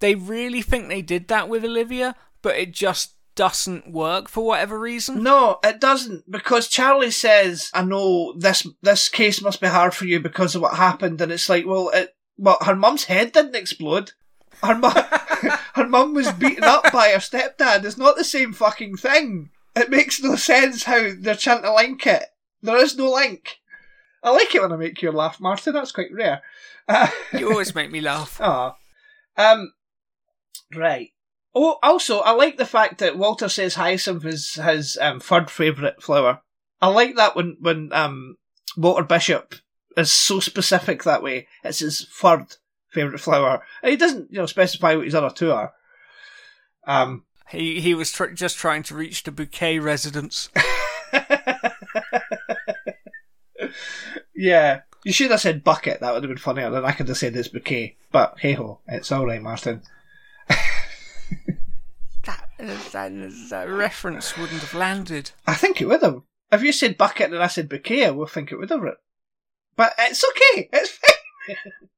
They 0.00 0.14
really 0.14 0.62
think 0.62 0.88
they 0.88 1.02
did 1.02 1.28
that 1.28 1.48
with 1.48 1.64
Olivia, 1.64 2.14
but 2.42 2.56
it 2.56 2.72
just 2.72 3.14
doesn't 3.40 3.90
work 3.90 4.28
for 4.28 4.44
whatever 4.44 4.78
reason. 4.78 5.22
No, 5.22 5.60
it 5.64 5.80
doesn't 5.80 6.30
because 6.30 6.68
Charlie 6.68 7.10
says, 7.10 7.70
"I 7.72 7.82
know 7.82 8.34
this 8.36 8.66
this 8.82 9.08
case 9.08 9.40
must 9.40 9.62
be 9.62 9.66
hard 9.66 9.94
for 9.94 10.04
you 10.04 10.20
because 10.20 10.54
of 10.54 10.60
what 10.60 10.74
happened," 10.74 11.22
and 11.22 11.32
it's 11.32 11.48
like, 11.48 11.64
well, 11.64 11.88
it 11.88 12.14
well, 12.36 12.58
her 12.60 12.76
mum's 12.76 13.04
head 13.04 13.32
didn't 13.32 13.56
explode. 13.56 14.12
Her 14.62 14.74
mum, 14.74 14.92
her 15.74 15.88
mum 15.88 16.12
was 16.12 16.30
beaten 16.32 16.64
up 16.64 16.92
by 16.92 17.08
her 17.12 17.18
stepdad. 17.18 17.82
It's 17.86 17.96
not 17.96 18.18
the 18.18 18.24
same 18.24 18.52
fucking 18.52 18.98
thing. 18.98 19.48
It 19.74 19.88
makes 19.88 20.20
no 20.22 20.36
sense 20.36 20.82
how 20.82 21.12
they're 21.18 21.34
trying 21.34 21.62
to 21.62 21.74
link 21.74 22.06
it. 22.06 22.24
There 22.60 22.76
is 22.76 22.98
no 22.98 23.10
link. 23.10 23.60
I 24.22 24.32
like 24.32 24.54
it 24.54 24.60
when 24.60 24.70
I 24.72 24.76
make 24.76 25.00
you 25.00 25.12
laugh, 25.12 25.40
Martin. 25.40 25.72
That's 25.72 25.92
quite 25.92 26.12
rare. 26.12 26.42
Uh, 26.86 27.08
You 27.32 27.50
always 27.50 27.74
make 27.74 27.90
me 27.90 28.02
laugh. 28.02 28.38
Aw. 28.38 28.74
Um, 29.38 29.72
right. 30.74 31.08
Oh, 31.54 31.78
also, 31.82 32.20
I 32.20 32.30
like 32.32 32.56
the 32.58 32.66
fact 32.66 32.98
that 32.98 33.18
Walter 33.18 33.48
says 33.48 33.74
hyacinth 33.74 34.24
is 34.24 34.54
his 34.54 34.96
um, 35.00 35.18
third 35.20 35.50
favourite 35.50 36.00
flower. 36.02 36.42
I 36.80 36.86
like 36.88 37.16
that 37.16 37.34
when, 37.34 37.56
when 37.60 37.92
um, 37.92 38.36
Walter 38.76 39.02
Bishop 39.02 39.54
is 39.96 40.12
so 40.12 40.38
specific 40.40 41.02
that 41.02 41.22
way. 41.22 41.48
It's 41.64 41.80
his 41.80 42.06
third 42.12 42.56
favourite 42.90 43.20
flower. 43.20 43.62
And 43.82 43.90
he 43.90 43.96
doesn't, 43.96 44.30
you 44.30 44.38
know, 44.38 44.46
specify 44.46 44.94
what 44.94 45.04
his 45.04 45.14
other 45.14 45.30
two 45.30 45.50
are. 45.52 45.72
Um, 46.86 47.24
He 47.50 47.80
he 47.80 47.94
was 47.94 48.12
tr- 48.12 48.26
just 48.26 48.56
trying 48.56 48.84
to 48.84 48.94
reach 48.94 49.24
the 49.24 49.32
bouquet 49.32 49.78
residence. 49.80 50.48
yeah. 54.34 54.80
You 55.04 55.12
should 55.12 55.30
have 55.30 55.40
said 55.40 55.64
bucket. 55.64 56.00
That 56.00 56.12
would 56.12 56.22
have 56.22 56.30
been 56.30 56.38
funnier. 56.38 56.70
Then 56.70 56.84
I 56.84 56.92
could 56.92 57.08
have 57.08 57.16
said 57.16 57.34
it's 57.34 57.48
bouquet. 57.48 57.96
But 58.12 58.36
hey 58.38 58.52
ho, 58.52 58.80
it's 58.86 59.10
all 59.10 59.26
right, 59.26 59.42
Martin. 59.42 59.82
That, 62.24 62.48
that, 62.58 63.46
that 63.50 63.68
reference 63.68 64.36
wouldn't 64.36 64.60
have 64.60 64.74
landed. 64.74 65.32
I 65.46 65.54
think 65.54 65.80
it 65.80 65.86
would 65.86 66.02
have. 66.02 66.22
If 66.52 66.62
you 66.62 66.72
said 66.72 66.98
bucket 66.98 67.32
and 67.32 67.42
I 67.42 67.46
said 67.46 67.68
bouquet, 67.68 68.06
I 68.06 68.10
would 68.10 68.30
think 68.30 68.50
it 68.50 68.56
would 68.56 68.70
have. 68.70 68.82
But 69.76 69.94
it's 69.98 70.24
okay. 70.24 70.68
It's 70.72 70.90
fine. 70.90 71.56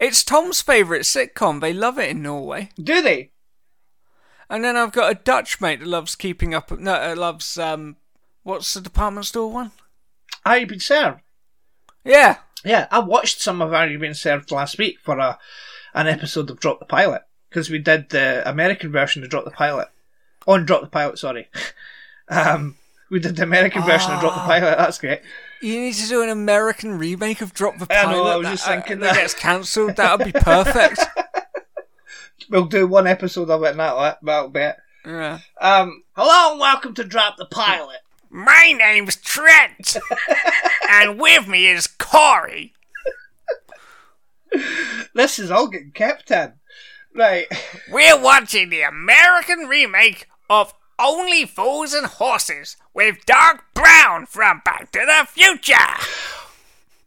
It's 0.00 0.24
Tom's 0.24 0.62
favourite 0.62 1.02
sitcom. 1.02 1.60
They 1.60 1.74
love 1.74 1.98
it 1.98 2.08
in 2.08 2.22
Norway. 2.22 2.70
Do 2.82 3.02
they? 3.02 3.32
And 4.48 4.64
then 4.64 4.74
I've 4.74 4.92
got 4.92 5.12
a 5.12 5.14
Dutch 5.14 5.60
mate 5.60 5.80
that 5.80 5.86
loves 5.86 6.16
keeping 6.16 6.54
up. 6.54 6.70
No, 6.70 6.94
uh, 6.94 7.14
loves 7.14 7.58
um, 7.58 7.96
what's 8.42 8.72
the 8.72 8.80
department 8.80 9.26
store 9.26 9.52
one? 9.52 9.72
Are 10.46 10.56
you 10.56 10.66
been 10.66 10.80
served? 10.80 11.20
Yeah, 12.02 12.38
Yeah, 12.64 12.88
I 12.90 13.00
watched 13.00 13.42
some 13.42 13.60
of 13.60 13.74
Are 13.74 13.86
You 13.86 13.98
Being 13.98 14.14
Served 14.14 14.50
last 14.50 14.78
week 14.78 14.96
for 15.02 15.18
a 15.18 15.38
an 15.92 16.06
episode 16.06 16.48
of 16.48 16.60
Drop 16.60 16.78
the 16.78 16.86
Pilot 16.86 17.22
because 17.50 17.68
we 17.68 17.78
did 17.78 18.08
the 18.08 18.48
American 18.48 18.90
version 18.90 19.22
of 19.22 19.28
Drop 19.28 19.44
the 19.44 19.50
Pilot 19.50 19.88
on 20.46 20.64
Drop 20.64 20.80
the 20.80 20.86
Pilot. 20.86 21.18
Sorry, 21.18 21.48
um, 22.28 22.76
we 23.10 23.18
did 23.20 23.36
the 23.36 23.42
American 23.42 23.82
version 23.82 24.12
of 24.12 24.20
Drop 24.20 24.34
the 24.34 24.40
Pilot. 24.40 24.78
That's 24.78 24.98
great. 24.98 25.20
you 25.60 25.78
need 25.80 25.94
to 25.94 26.08
do 26.08 26.22
an 26.22 26.28
American 26.30 26.96
remake 26.98 27.40
of 27.42 27.52
Drop 27.52 27.78
the 27.78 27.86
Pilot. 27.86 28.08
I 28.08 28.12
know, 28.12 28.24
I 28.24 28.36
was 28.36 28.46
that, 28.46 28.52
just 28.52 28.66
thinking 28.66 29.00
that 29.00 29.14
that. 29.14 29.20
gets 29.20 29.34
cancelled. 29.34 29.96
That 29.96 30.18
would 30.18 30.32
be 30.32 30.38
perfect. 30.40 31.00
We'll 32.48 32.64
do 32.64 32.88
one 32.88 33.06
episode 33.06 33.48
of 33.48 33.62
it, 33.62 33.70
and 33.72 33.78
that'll, 33.78 34.16
that'll 34.22 34.48
be 34.48 34.60
it. 34.60 34.76
yeah. 35.06 35.38
Um, 35.60 36.02
hello 36.16 36.50
and 36.52 36.58
welcome 36.60 36.94
to 36.94 37.04
Drop 37.04 37.36
the 37.36 37.44
Pilot. 37.44 37.98
My 38.28 38.74
name's 38.76 39.14
Trent, 39.14 39.96
and 40.90 41.20
with 41.20 41.46
me 41.46 41.68
is 41.68 41.86
Corey. 41.86 42.72
This 45.14 45.38
is 45.38 45.52
all 45.52 45.68
getting 45.68 45.92
kept 45.92 46.32
in. 46.32 46.54
Right. 47.14 47.46
We're 47.90 48.20
watching 48.20 48.70
the 48.70 48.82
American 48.82 49.60
remake 49.68 50.26
of 50.48 50.72
Only 50.98 51.44
Fools 51.46 51.92
and 51.94 52.06
Horses 52.06 52.76
with 52.94 53.24
Doc 53.26 53.64
Brown 53.74 54.26
from 54.26 54.62
Back 54.64 54.90
to 54.92 55.00
the 55.06 55.26
Future. 55.26 55.74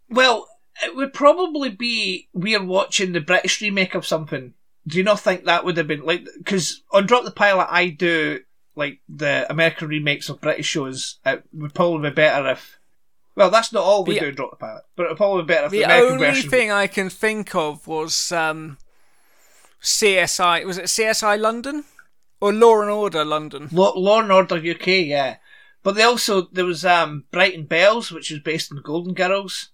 Well, 0.09 0.47
it 0.83 0.95
would 0.95 1.13
probably 1.13 1.69
be 1.69 2.27
we're 2.33 2.63
watching 2.63 3.11
the 3.13 3.21
British 3.21 3.61
remake 3.61 3.95
of 3.95 4.05
something. 4.05 4.53
Do 4.85 4.97
you 4.97 5.03
not 5.03 5.19
think 5.19 5.45
that 5.45 5.63
would 5.63 5.77
have 5.77 5.87
been 5.87 6.03
like? 6.03 6.25
Because 6.37 6.81
on 6.91 7.05
Drop 7.05 7.23
the 7.23 7.31
Pilot, 7.31 7.67
I 7.69 7.87
do 7.89 8.41
like 8.75 8.99
the 9.07 9.45
American 9.49 9.87
remakes 9.87 10.29
of 10.29 10.41
British 10.41 10.65
shows. 10.67 11.19
It 11.25 11.43
would 11.53 11.73
probably 11.73 12.09
be 12.09 12.15
better 12.15 12.49
if. 12.49 12.79
Well, 13.35 13.49
that's 13.49 13.71
not 13.73 13.83
all 13.83 14.03
we 14.03 14.15
The- 14.15 14.19
do 14.19 14.25
in 14.27 14.35
Drop 14.35 14.51
the 14.51 14.57
Pilot, 14.57 14.83
but 14.95 15.03
it 15.05 15.09
would 15.09 15.17
probably 15.17 15.43
be 15.43 15.47
better 15.47 15.65
if 15.65 15.71
the, 15.71 15.77
The 15.79 15.83
American 15.85 16.13
only 16.13 16.25
version. 16.27 16.49
thing 16.49 16.71
I 16.71 16.87
can 16.87 17.09
think 17.09 17.55
of 17.55 17.87
was 17.87 18.31
um, 18.31 18.77
CSI. 19.83 20.65
Was 20.65 20.77
it 20.77 20.85
CSI 20.85 21.39
London 21.39 21.83
or 22.39 22.53
Law 22.53 22.81
and 22.81 22.89
Order 22.89 23.25
London? 23.25 23.69
Law, 23.71 23.93
Law 23.97 24.21
and 24.21 24.31
Order 24.31 24.55
UK, 24.55 24.87
yeah. 24.87 25.37
But 25.83 25.95
they 25.95 26.03
also 26.03 26.47
there 26.51 26.65
was 26.65 26.85
um, 26.85 27.25
Brighton 27.31 27.65
Belles, 27.65 28.11
which 28.11 28.31
was 28.31 28.39
based 28.39 28.71
on 28.71 28.81
Golden 28.81 29.13
Girls. 29.13 29.69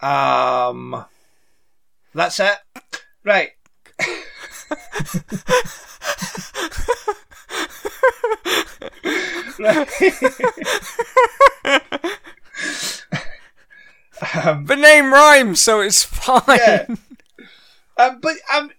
Um, 0.00 1.04
that's 2.14 2.40
it. 2.40 2.56
Right. 3.24 3.50
um, 14.44 14.64
The 14.66 14.76
name 14.76 15.12
rhymes, 15.12 15.60
so 15.60 15.80
it's 15.80 16.02
fine. 16.04 16.40
yeah. 16.48 16.86
Um, 17.96 18.18
but 18.20 18.36
um, 18.54 18.70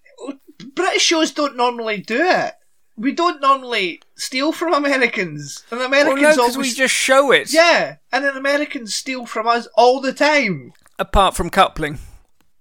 British 0.63 1.01
shows 1.03 1.31
don't 1.31 1.55
normally 1.57 2.01
do 2.01 2.21
it. 2.21 2.53
We 2.97 3.13
don't 3.13 3.41
normally 3.41 4.01
steal 4.15 4.51
from 4.51 4.73
Americans, 4.73 5.63
and 5.71 5.79
Well, 5.79 5.87
Americans 5.87 6.37
no, 6.37 6.43
always 6.43 6.57
we 6.57 6.71
just 6.73 6.93
show 6.93 7.31
it. 7.31 7.51
yeah, 7.53 7.95
and 8.11 8.23
then 8.23 8.37
Americans 8.37 8.93
steal 8.93 9.25
from 9.25 9.47
us 9.47 9.67
all 9.75 10.01
the 10.01 10.13
time. 10.13 10.73
Apart 10.99 11.35
from 11.35 11.49
coupling. 11.49 11.99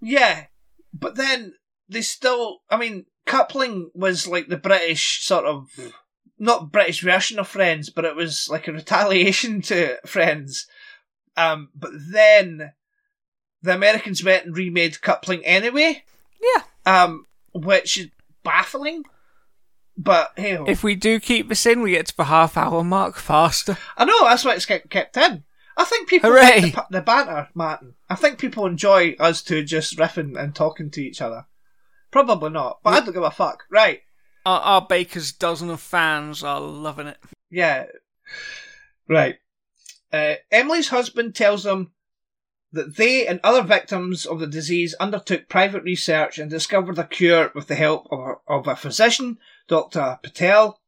Yeah, 0.01 0.47
but 0.95 1.17
then 1.17 1.55
they 1.89 2.01
still. 2.01 2.59
I 2.71 2.77
mean, 2.79 3.07
coupling 3.27 3.91
was 3.95 4.27
like 4.27 4.49
the 4.49 4.57
British 4.57 5.25
sort 5.25 5.45
of 5.45 5.69
not 6.39 6.73
British 6.73 7.03
version 7.03 7.39
of 7.39 7.49
Friends, 7.49 7.91
but 7.91 8.05
it 8.07 8.17
was 8.17 8.49
like 8.51 8.67
a 8.67 8.73
retaliation 8.73 9.61
to 9.63 9.99
Friends. 10.07 10.67
Um, 11.37 11.69
but 11.75 11.91
then 12.11 12.73
the 13.63 13.75
Americans 13.75 14.25
went 14.25 14.47
and 14.47 14.57
remade 14.57 15.03
coupling 15.03 15.45
anyway. 15.45 16.03
Yeah. 16.41 16.63
Um, 16.87 17.27
which 17.53 17.99
is 17.99 18.09
baffling. 18.43 19.05
But 19.97 20.33
hey, 20.37 20.59
If 20.67 20.83
we 20.83 20.95
do 20.95 21.21
keep 21.21 21.49
this 21.49 21.67
in, 21.67 21.83
we 21.83 21.91
get 21.93 22.07
to 22.07 22.17
the 22.17 22.25
half 22.25 22.57
hour 22.57 22.83
mark 22.83 23.17
faster. 23.17 23.77
I 23.97 24.05
know 24.05 24.25
that's 24.25 24.45
why 24.45 24.55
it's 24.55 24.67
kept 24.67 24.89
kept 24.91 25.17
in. 25.17 25.45
I 25.77 25.85
think 25.85 26.09
people 26.09 26.31
Hooray. 26.31 26.61
like 26.61 26.75
the, 26.75 26.87
the 26.91 27.01
banter, 27.03 27.49
Martin. 27.55 27.95
I 28.09 28.15
think 28.15 28.39
people 28.39 28.67
enjoy 28.67 29.15
us 29.21 29.43
two 29.43 29.63
just 29.63 29.97
riffing 29.99 30.39
and 30.39 30.55
talking 30.55 30.91
to 30.93 31.03
each 31.03 31.21
other. 31.21 31.47
Probably 32.11 32.51
not, 32.51 32.81
but 32.83 32.95
I 32.95 33.01
don't 33.01 33.13
give 33.15 33.23
a 33.23 33.31
fuck. 33.31 33.65
Right? 33.71 34.01
Our, 34.47 34.61
our 34.61 34.87
Baker's 34.87 35.33
dozen 35.33 35.71
of 35.71 35.81
fans 35.81 36.43
are 36.43 36.61
loving 36.61 37.07
it. 37.07 37.19
Yeah. 37.51 37.87
Right. 39.09 39.37
Uh, 40.13 40.35
Emily's 40.51 40.89
husband 40.89 41.35
tells 41.35 41.63
them 41.63 41.93
that 42.73 42.97
they 42.97 43.27
and 43.27 43.41
other 43.43 43.63
victims 43.63 44.27
of 44.27 44.39
the 44.39 44.47
disease 44.47 44.95
undertook 45.01 45.49
private 45.49 45.83
research 45.83 46.39
and 46.39 46.51
discovered 46.51 46.99
a 46.99 47.07
cure 47.07 47.51
with 47.55 47.67
the 47.67 47.75
help 47.75 48.07
of 48.11 48.21
a, 48.21 48.35
of 48.47 48.69
a 48.69 48.77
physician, 48.77 49.39
Dr. 49.69 50.19
Patel. 50.23 50.81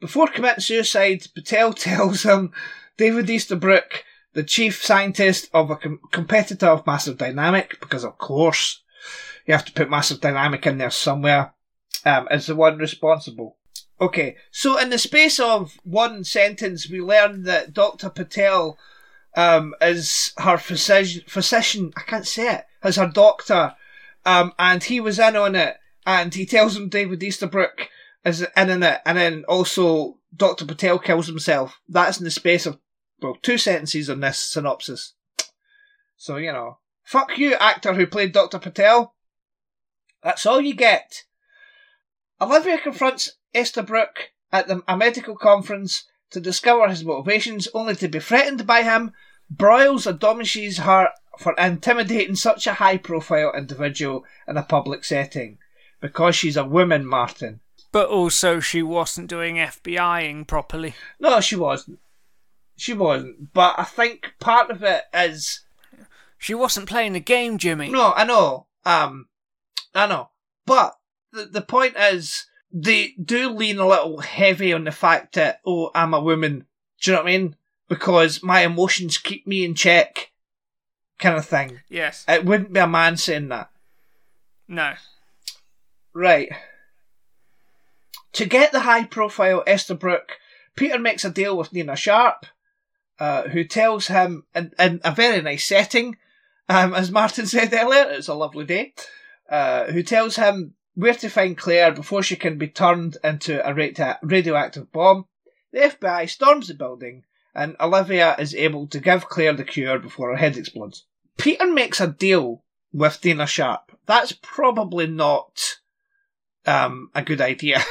Before 0.00 0.28
committing 0.28 0.60
suicide, 0.60 1.26
Patel 1.34 1.72
tells 1.74 2.22
him 2.22 2.52
David 2.96 3.30
Easterbrook, 3.30 4.04
the 4.34 4.42
chief 4.42 4.84
scientist 4.84 5.48
of 5.52 5.70
a 5.70 5.76
com- 5.76 6.00
competitor 6.10 6.66
of 6.66 6.86
Massive 6.86 7.18
Dynamic, 7.18 7.80
because 7.80 8.04
of 8.04 8.18
course 8.18 8.82
you 9.46 9.54
have 9.54 9.64
to 9.64 9.72
put 9.72 9.90
Massive 9.90 10.20
Dynamic 10.20 10.66
in 10.66 10.78
there 10.78 10.90
somewhere, 10.90 11.54
um, 12.04 12.28
is 12.30 12.46
the 12.46 12.54
one 12.54 12.78
responsible. 12.78 13.56
Okay, 14.00 14.36
so 14.50 14.78
in 14.78 14.88
the 14.88 14.98
space 14.98 15.38
of 15.38 15.78
one 15.82 16.24
sentence, 16.24 16.88
we 16.88 17.00
learn 17.00 17.42
that 17.44 17.74
Dr. 17.74 18.08
Patel 18.08 18.78
um, 19.36 19.74
is 19.80 20.32
her 20.38 20.56
physician, 20.56 21.22
physician, 21.26 21.92
I 21.96 22.02
can't 22.02 22.26
say 22.26 22.54
it, 22.54 22.64
as 22.82 22.96
her 22.96 23.08
doctor, 23.08 23.74
um, 24.24 24.52
and 24.58 24.82
he 24.82 25.00
was 25.00 25.18
in 25.18 25.36
on 25.36 25.54
it, 25.54 25.76
and 26.06 26.34
he 26.34 26.46
tells 26.46 26.76
him 26.76 26.88
David 26.88 27.22
Easterbrook 27.22 27.88
is 28.24 28.42
in 28.42 28.70
on 28.70 28.82
it, 28.82 29.00
and 29.06 29.18
then 29.18 29.44
also 29.48 30.18
Dr. 30.34 30.66
Patel 30.66 30.98
kills 30.98 31.26
himself. 31.26 31.78
That's 31.88 32.18
in 32.18 32.24
the 32.24 32.30
space 32.30 32.66
of, 32.66 32.78
well, 33.20 33.36
two 33.40 33.58
sentences 33.58 34.10
on 34.10 34.20
this 34.20 34.38
synopsis. 34.38 35.14
So, 36.16 36.36
you 36.36 36.52
know, 36.52 36.78
fuck 37.02 37.38
you, 37.38 37.54
actor 37.54 37.94
who 37.94 38.06
played 38.06 38.32
Dr. 38.32 38.58
Patel. 38.58 39.14
That's 40.22 40.44
all 40.44 40.60
you 40.60 40.74
get. 40.74 41.24
Olivia 42.40 42.78
confronts 42.78 43.32
Estabrook 43.54 44.30
at 44.52 44.68
the, 44.68 44.82
a 44.86 44.96
medical 44.96 45.36
conference 45.36 46.06
to 46.30 46.40
discover 46.40 46.88
his 46.88 47.04
motivations, 47.04 47.68
only 47.74 47.96
to 47.96 48.08
be 48.08 48.20
threatened 48.20 48.66
by 48.66 48.82
him. 48.82 49.12
Broyles 49.54 50.06
admonishes 50.06 50.78
her 50.78 51.10
for 51.38 51.54
intimidating 51.54 52.36
such 52.36 52.66
a 52.66 52.74
high 52.74 52.98
profile 52.98 53.52
individual 53.56 54.24
in 54.46 54.56
a 54.56 54.62
public 54.62 55.04
setting. 55.04 55.58
Because 56.00 56.36
she's 56.36 56.56
a 56.56 56.64
woman, 56.64 57.04
Martin. 57.04 57.60
But 57.92 58.08
also, 58.08 58.60
she 58.60 58.82
wasn't 58.82 59.28
doing 59.28 59.56
FBIing 59.56 60.46
properly. 60.46 60.94
No, 61.18 61.40
she 61.40 61.56
wasn't. 61.56 61.98
She 62.76 62.94
wasn't. 62.94 63.52
But 63.52 63.74
I 63.78 63.84
think 63.84 64.34
part 64.38 64.70
of 64.70 64.82
it 64.82 65.04
is 65.12 65.60
She 66.38 66.54
wasn't 66.54 66.88
playing 66.88 67.12
the 67.12 67.20
game, 67.20 67.58
Jimmy. 67.58 67.90
No, 67.90 68.12
I 68.14 68.24
know. 68.24 68.66
Um, 68.86 69.28
I 69.94 70.06
know. 70.06 70.30
But 70.64 70.94
the 71.32 71.44
the 71.44 71.60
point 71.60 71.96
is, 71.96 72.46
they 72.72 73.14
do 73.22 73.50
lean 73.50 73.78
a 73.78 73.86
little 73.86 74.18
heavy 74.18 74.72
on 74.72 74.84
the 74.84 74.92
fact 74.92 75.34
that 75.34 75.60
oh, 75.66 75.90
I'm 75.94 76.14
a 76.14 76.20
woman. 76.20 76.66
Do 77.00 77.10
you 77.10 77.16
know 77.16 77.22
what 77.22 77.28
I 77.32 77.38
mean? 77.38 77.56
Because 77.88 78.42
my 78.42 78.60
emotions 78.60 79.18
keep 79.18 79.46
me 79.46 79.64
in 79.64 79.74
check, 79.74 80.30
kind 81.18 81.36
of 81.36 81.46
thing. 81.46 81.80
Yes. 81.88 82.24
It 82.28 82.44
wouldn't 82.44 82.72
be 82.72 82.80
a 82.80 82.86
man 82.86 83.16
saying 83.16 83.48
that, 83.48 83.70
No. 84.68 84.94
right? 86.14 86.50
To 88.34 88.44
get 88.46 88.70
the 88.70 88.80
high 88.80 89.04
profile 89.04 89.64
Estabrook, 89.66 90.38
Peter 90.76 90.98
makes 90.98 91.24
a 91.24 91.30
deal 91.30 91.56
with 91.56 91.72
Nina 91.72 91.96
Sharp, 91.96 92.46
uh, 93.18 93.48
who 93.48 93.64
tells 93.64 94.06
him 94.06 94.44
in, 94.54 94.72
in 94.78 95.00
a 95.02 95.12
very 95.12 95.42
nice 95.42 95.64
setting, 95.64 96.16
um, 96.68 96.94
as 96.94 97.10
Martin 97.10 97.46
said 97.48 97.72
earlier, 97.72 98.06
it's 98.08 98.28
a 98.28 98.34
lovely 98.34 98.64
day, 98.64 98.94
uh, 99.50 99.86
who 99.86 100.02
tells 100.04 100.36
him 100.36 100.74
where 100.94 101.14
to 101.14 101.28
find 101.28 101.56
Claire 101.56 101.92
before 101.92 102.22
she 102.22 102.36
can 102.36 102.58
be 102.58 102.68
turned 102.68 103.16
into 103.22 103.66
a 103.66 103.74
radioactive 103.74 104.92
bomb. 104.92 105.26
The 105.72 105.80
FBI 105.80 106.28
storms 106.28 106.68
the 106.68 106.74
building, 106.74 107.24
and 107.54 107.76
Olivia 107.80 108.36
is 108.38 108.54
able 108.54 108.86
to 108.88 109.00
give 109.00 109.28
Claire 109.28 109.54
the 109.54 109.64
cure 109.64 109.98
before 109.98 110.30
her 110.30 110.36
head 110.36 110.56
explodes. 110.56 111.06
Peter 111.38 111.66
makes 111.66 112.00
a 112.00 112.08
deal 112.08 112.64
with 112.92 113.20
Dana 113.20 113.46
Sharp. 113.46 113.96
That's 114.06 114.32
probably 114.32 115.06
not 115.06 115.78
um, 116.66 117.10
a 117.14 117.22
good 117.22 117.40
idea. 117.40 117.82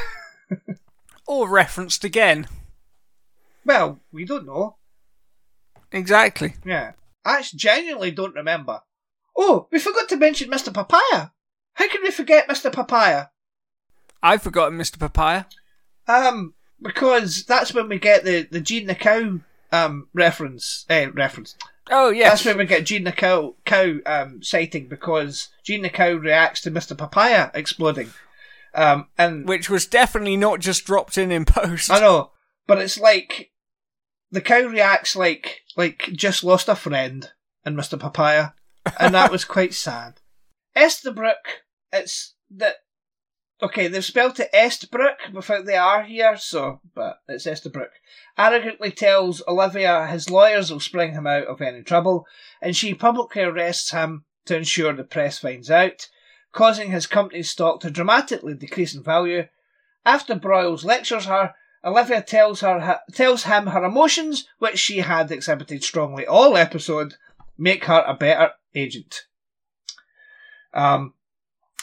Or 1.30 1.48
referenced 1.48 2.04
again. 2.04 2.48
well, 3.64 4.00
we 4.12 4.26
don't 4.26 4.48
know. 4.48 4.78
Exactly. 5.92 6.56
Yeah. 6.66 6.94
I 7.24 7.44
genuinely 7.44 8.10
don't 8.10 8.34
remember. 8.34 8.82
Oh, 9.38 9.68
we 9.72 9.78
forgot 9.78 10.10
to 10.10 10.18
mention 10.18 10.50
Mr. 10.50 10.74
Papaya. 10.74 11.30
How 11.80 11.88
can 11.88 12.02
we 12.04 12.12
forget 12.12 12.50
Mr. 12.50 12.70
Papaya? 12.70 13.28
I've 14.22 14.44
forgotten 14.44 14.78
Mr. 14.78 15.00
Papaya. 15.00 15.46
Um, 16.10 16.54
because 16.82 17.46
that's 17.46 17.74
when 17.74 17.88
we 17.88 18.00
get 18.00 18.26
the, 18.26 18.44
the 18.52 18.60
Gene 18.60 18.86
the 18.86 18.96
Cow 18.96 19.39
um 19.72 20.10
reference. 20.13 20.86
Eh, 20.89 21.08
reference. 21.13 21.56
Oh, 21.89 22.10
yes. 22.10 22.32
That's 22.32 22.46
when 22.46 22.58
we 22.58 22.65
get 22.65 22.86
Gene 22.86 23.06
the 23.06 23.13
Cow 23.13 23.56
cow 23.65 23.96
um 24.06 24.44
sighting 24.44 24.89
because 24.89 25.48
Gene 25.63 25.84
the 25.84 25.89
Cow 25.89 26.12
reacts 26.12 26.60
to 26.62 26.72
Mr. 26.72 26.98
Papaya 26.98 27.50
exploding. 27.54 28.10
Um, 28.76 29.08
and 29.18 29.48
Which 29.48 29.70
was 29.70 29.86
definitely 29.88 30.36
not 30.36 30.60
just 30.60 30.84
dropped 30.86 31.18
in 31.18 31.32
in 31.32 31.46
post. 31.46 31.89
I 31.89 32.02
know, 32.02 32.32
but 32.68 32.80
it's 32.80 33.00
like 33.00 33.52
the 34.32 34.42
cow 34.42 34.63
reacts 34.63 35.15
like 35.15 35.62
like 35.78 36.10
just 36.12 36.44
lost 36.44 36.68
a 36.68 36.76
friend 36.76 37.32
in 37.65 37.76
Mr. 37.76 37.98
Papaya, 37.98 38.50
and 39.00 39.15
that 39.15 39.32
was 39.32 39.46
quite 39.46 39.74
sad. 39.74 40.20
Estabrook, 40.76 41.63
it's 41.91 42.36
that 42.52 42.75
okay. 43.62 43.88
They've 43.88 44.04
spelled 44.04 44.39
it 44.39 44.52
Estbrook 44.54 45.34
without 45.34 45.65
the 45.65 45.78
R 45.78 46.04
here, 46.04 46.38
so 46.38 46.82
but 46.95 47.19
it's 47.28 47.47
Estabrook. 47.47 47.91
Arrogantly 48.38 48.91
tells 48.91 49.41
Olivia 49.47 50.08
his 50.08 50.30
lawyers 50.30 50.71
will 50.71 50.80
spring 50.80 51.13
him 51.13 51.28
out 51.28 51.47
of 51.47 51.62
any 51.62 51.84
trouble, 51.84 52.25
and 52.62 52.75
she 52.75 52.93
publicly 52.93 53.43
arrests 53.43 53.91
him 53.91 54.25
to 54.45 54.58
ensure 54.58 54.93
the 54.93 55.04
press 55.04 55.39
finds 55.39 55.69
out, 55.69 56.10
causing 56.52 56.91
his 56.91 57.08
company's 57.08 57.49
stock 57.49 57.82
to 57.82 57.91
dramatically 57.91 58.54
decrease 58.54 58.95
in 58.95 59.04
value. 59.04 59.47
After 60.06 60.36
Broyles 60.36 60.86
lectures 60.86 61.25
her, 61.25 61.54
Olivia 61.84 62.21
tells 62.21 62.62
her 62.62 62.99
tells 63.13 63.43
him 63.43 63.67
her 63.67 63.84
emotions, 63.84 64.47
which 64.58 64.80
she 64.80 64.99
had 64.99 65.32
exhibited 65.32 65.84
strongly 65.84 66.25
all 66.25 66.58
episode, 66.58 67.15
make 67.58 67.86
her 67.86 68.04
a 68.06 68.13
better 68.13 68.52
agent. 68.75 69.25
Um, 70.73 71.13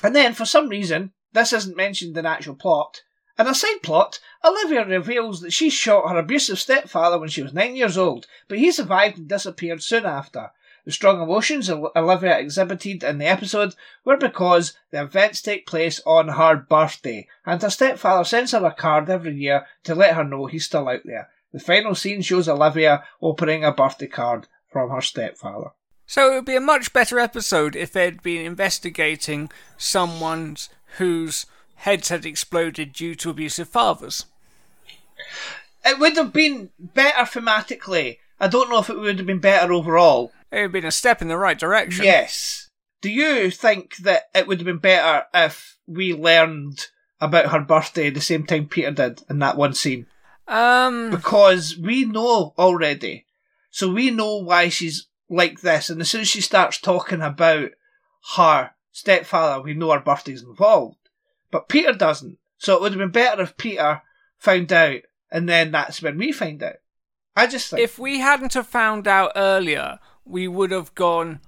and 0.03 0.15
then 0.15 0.35
for 0.35 0.45
some 0.45 0.69
reason, 0.69 1.13
this 1.33 1.53
isn't 1.53 1.77
mentioned 1.77 2.17
in 2.17 2.27
actual 2.27 2.55
plot. 2.55 3.03
In 3.39 3.47
a 3.47 3.55
side 3.55 3.83
plot, 3.83 4.19
Olivia 4.45 4.85
reveals 4.85 5.41
that 5.43 5.53
she 5.53 5.69
shot 5.69 6.09
her 6.09 6.17
abusive 6.17 6.59
stepfather 6.59 7.19
when 7.19 7.29
she 7.29 7.43
was 7.43 7.53
nine 7.53 7.77
years 7.77 7.99
old, 7.99 8.27
but 8.49 8.59
he 8.59 8.73
survived 8.73 9.19
and 9.19 9.29
disappeared 9.29 9.83
soon 9.83 10.07
after. 10.07 10.51
The 10.87 10.93
strong 10.93 11.21
emotions 11.21 11.69
Olivia 11.69 12.39
exhibited 12.39 13.03
in 13.03 13.19
the 13.19 13.27
episode 13.27 13.75
were 14.05 14.17
because 14.17 14.75
the 14.93 15.03
events 15.03 15.43
take 15.43 15.67
place 15.67 16.01
on 16.07 16.29
her 16.29 16.57
birthday, 16.57 17.27
and 17.45 17.61
her 17.61 17.71
stepfather 17.71 18.25
sends 18.25 18.53
her 18.53 18.65
a 18.65 18.73
card 18.73 19.11
every 19.11 19.35
year 19.35 19.67
to 19.85 19.95
let 19.95 20.15
her 20.15 20.25
know 20.25 20.47
he's 20.47 20.65
still 20.65 20.89
out 20.89 21.03
there. 21.05 21.29
The 21.53 21.59
final 21.59 21.95
scene 21.95 22.23
shows 22.23 22.49
Olivia 22.49 23.05
opening 23.21 23.65
a 23.65 23.73
birthday 23.73 24.07
card 24.07 24.47
from 24.71 24.91
her 24.91 25.01
stepfather. 25.01 25.73
So 26.07 26.31
it 26.31 26.35
would 26.37 26.45
be 26.45 26.57
a 26.57 26.61
much 26.61 26.93
better 26.93 27.19
episode 27.19 27.75
if 27.75 27.93
they'd 27.93 28.23
been 28.23 28.47
investigating 28.47 29.51
someone 29.77 30.57
whose 30.99 31.47
heads 31.77 32.09
had 32.09 32.25
exploded 32.25 32.93
due 32.93 33.15
to 33.17 33.31
abusive 33.31 33.69
fathers. 33.69 34.27
It 35.85 35.99
would 35.99 36.17
have 36.17 36.33
been 36.33 36.71
better 36.79 37.25
thematically. 37.25 38.19
I 38.41 38.49
don't 38.49 38.71
know 38.71 38.79
if 38.79 38.91
it 38.91 38.99
would 38.99 39.19
have 39.19 39.27
been 39.27 39.41
better 39.41 39.73
overall. 39.73 40.33
It 40.51 40.57
would 40.57 40.63
have 40.63 40.73
been 40.73 40.85
a 40.85 40.91
step 40.91 41.21
in 41.23 41.29
the 41.29 41.37
right 41.37 41.59
direction. 41.59 42.05
Yes. 42.05 42.71
Do 43.01 43.11
you 43.11 43.51
think 43.51 43.97
that 43.99 44.25
it 44.35 44.47
would 44.47 44.59
have 44.59 44.67
been 44.67 44.79
better 44.79 45.27
if 45.35 45.79
we 45.87 46.15
learned 46.15 46.87
about 47.21 47.51
her 47.51 47.61
birthday 47.61 48.11
the 48.11 48.21
same 48.21 48.47
time 48.47 48.69
Peter 48.69 48.91
did 48.91 49.23
in 49.29 49.39
that 49.41 49.57
one 49.57 49.75
scene? 49.75 50.07
Um. 50.49 51.11
Because 51.11 51.77
we 51.77 52.05
know 52.05 52.55
already. 52.59 53.27
So 53.71 53.93
we 53.93 54.11
know 54.11 54.37
why 54.37 54.69
she's 54.69 55.07
like 55.29 55.61
this. 55.61 55.91
And 55.91 56.01
as 56.01 56.11
soon 56.11 56.23
as 56.23 56.29
she 56.29 56.41
starts 56.41 56.79
talking 56.79 57.23
about 57.23 57.71
her 58.37 58.71
stepfather, 58.93 59.63
we 59.63 59.75
know 59.75 59.93
her 59.93 60.01
birthday's 60.01 60.43
involved. 60.43 60.97
But 61.51 61.69
Peter 61.69 61.93
doesn't. 61.93 62.39
So 62.59 62.75
it 62.75 62.81
would 62.81 62.93
have 62.93 62.99
been 62.99 63.11
better 63.11 63.43
if 63.43 63.57
Peter 63.57 64.03
found 64.39 64.73
out 64.73 65.01
and 65.31 65.49
then 65.49 65.71
that's 65.71 66.03
when 66.03 66.19
we 66.19 66.33
find 66.33 66.63
out. 66.63 66.77
I 67.35 67.47
just 67.47 67.71
think. 67.71 67.83
If 67.83 67.99
we 67.99 68.21
hadn't 68.21 68.55
have 68.55 68.67
found 68.67 69.07
out 69.07 69.33
earlier, 69.37 69.99
we 70.25 70.49
would 70.49 70.71
have 70.71 70.95
gone, 70.95 71.41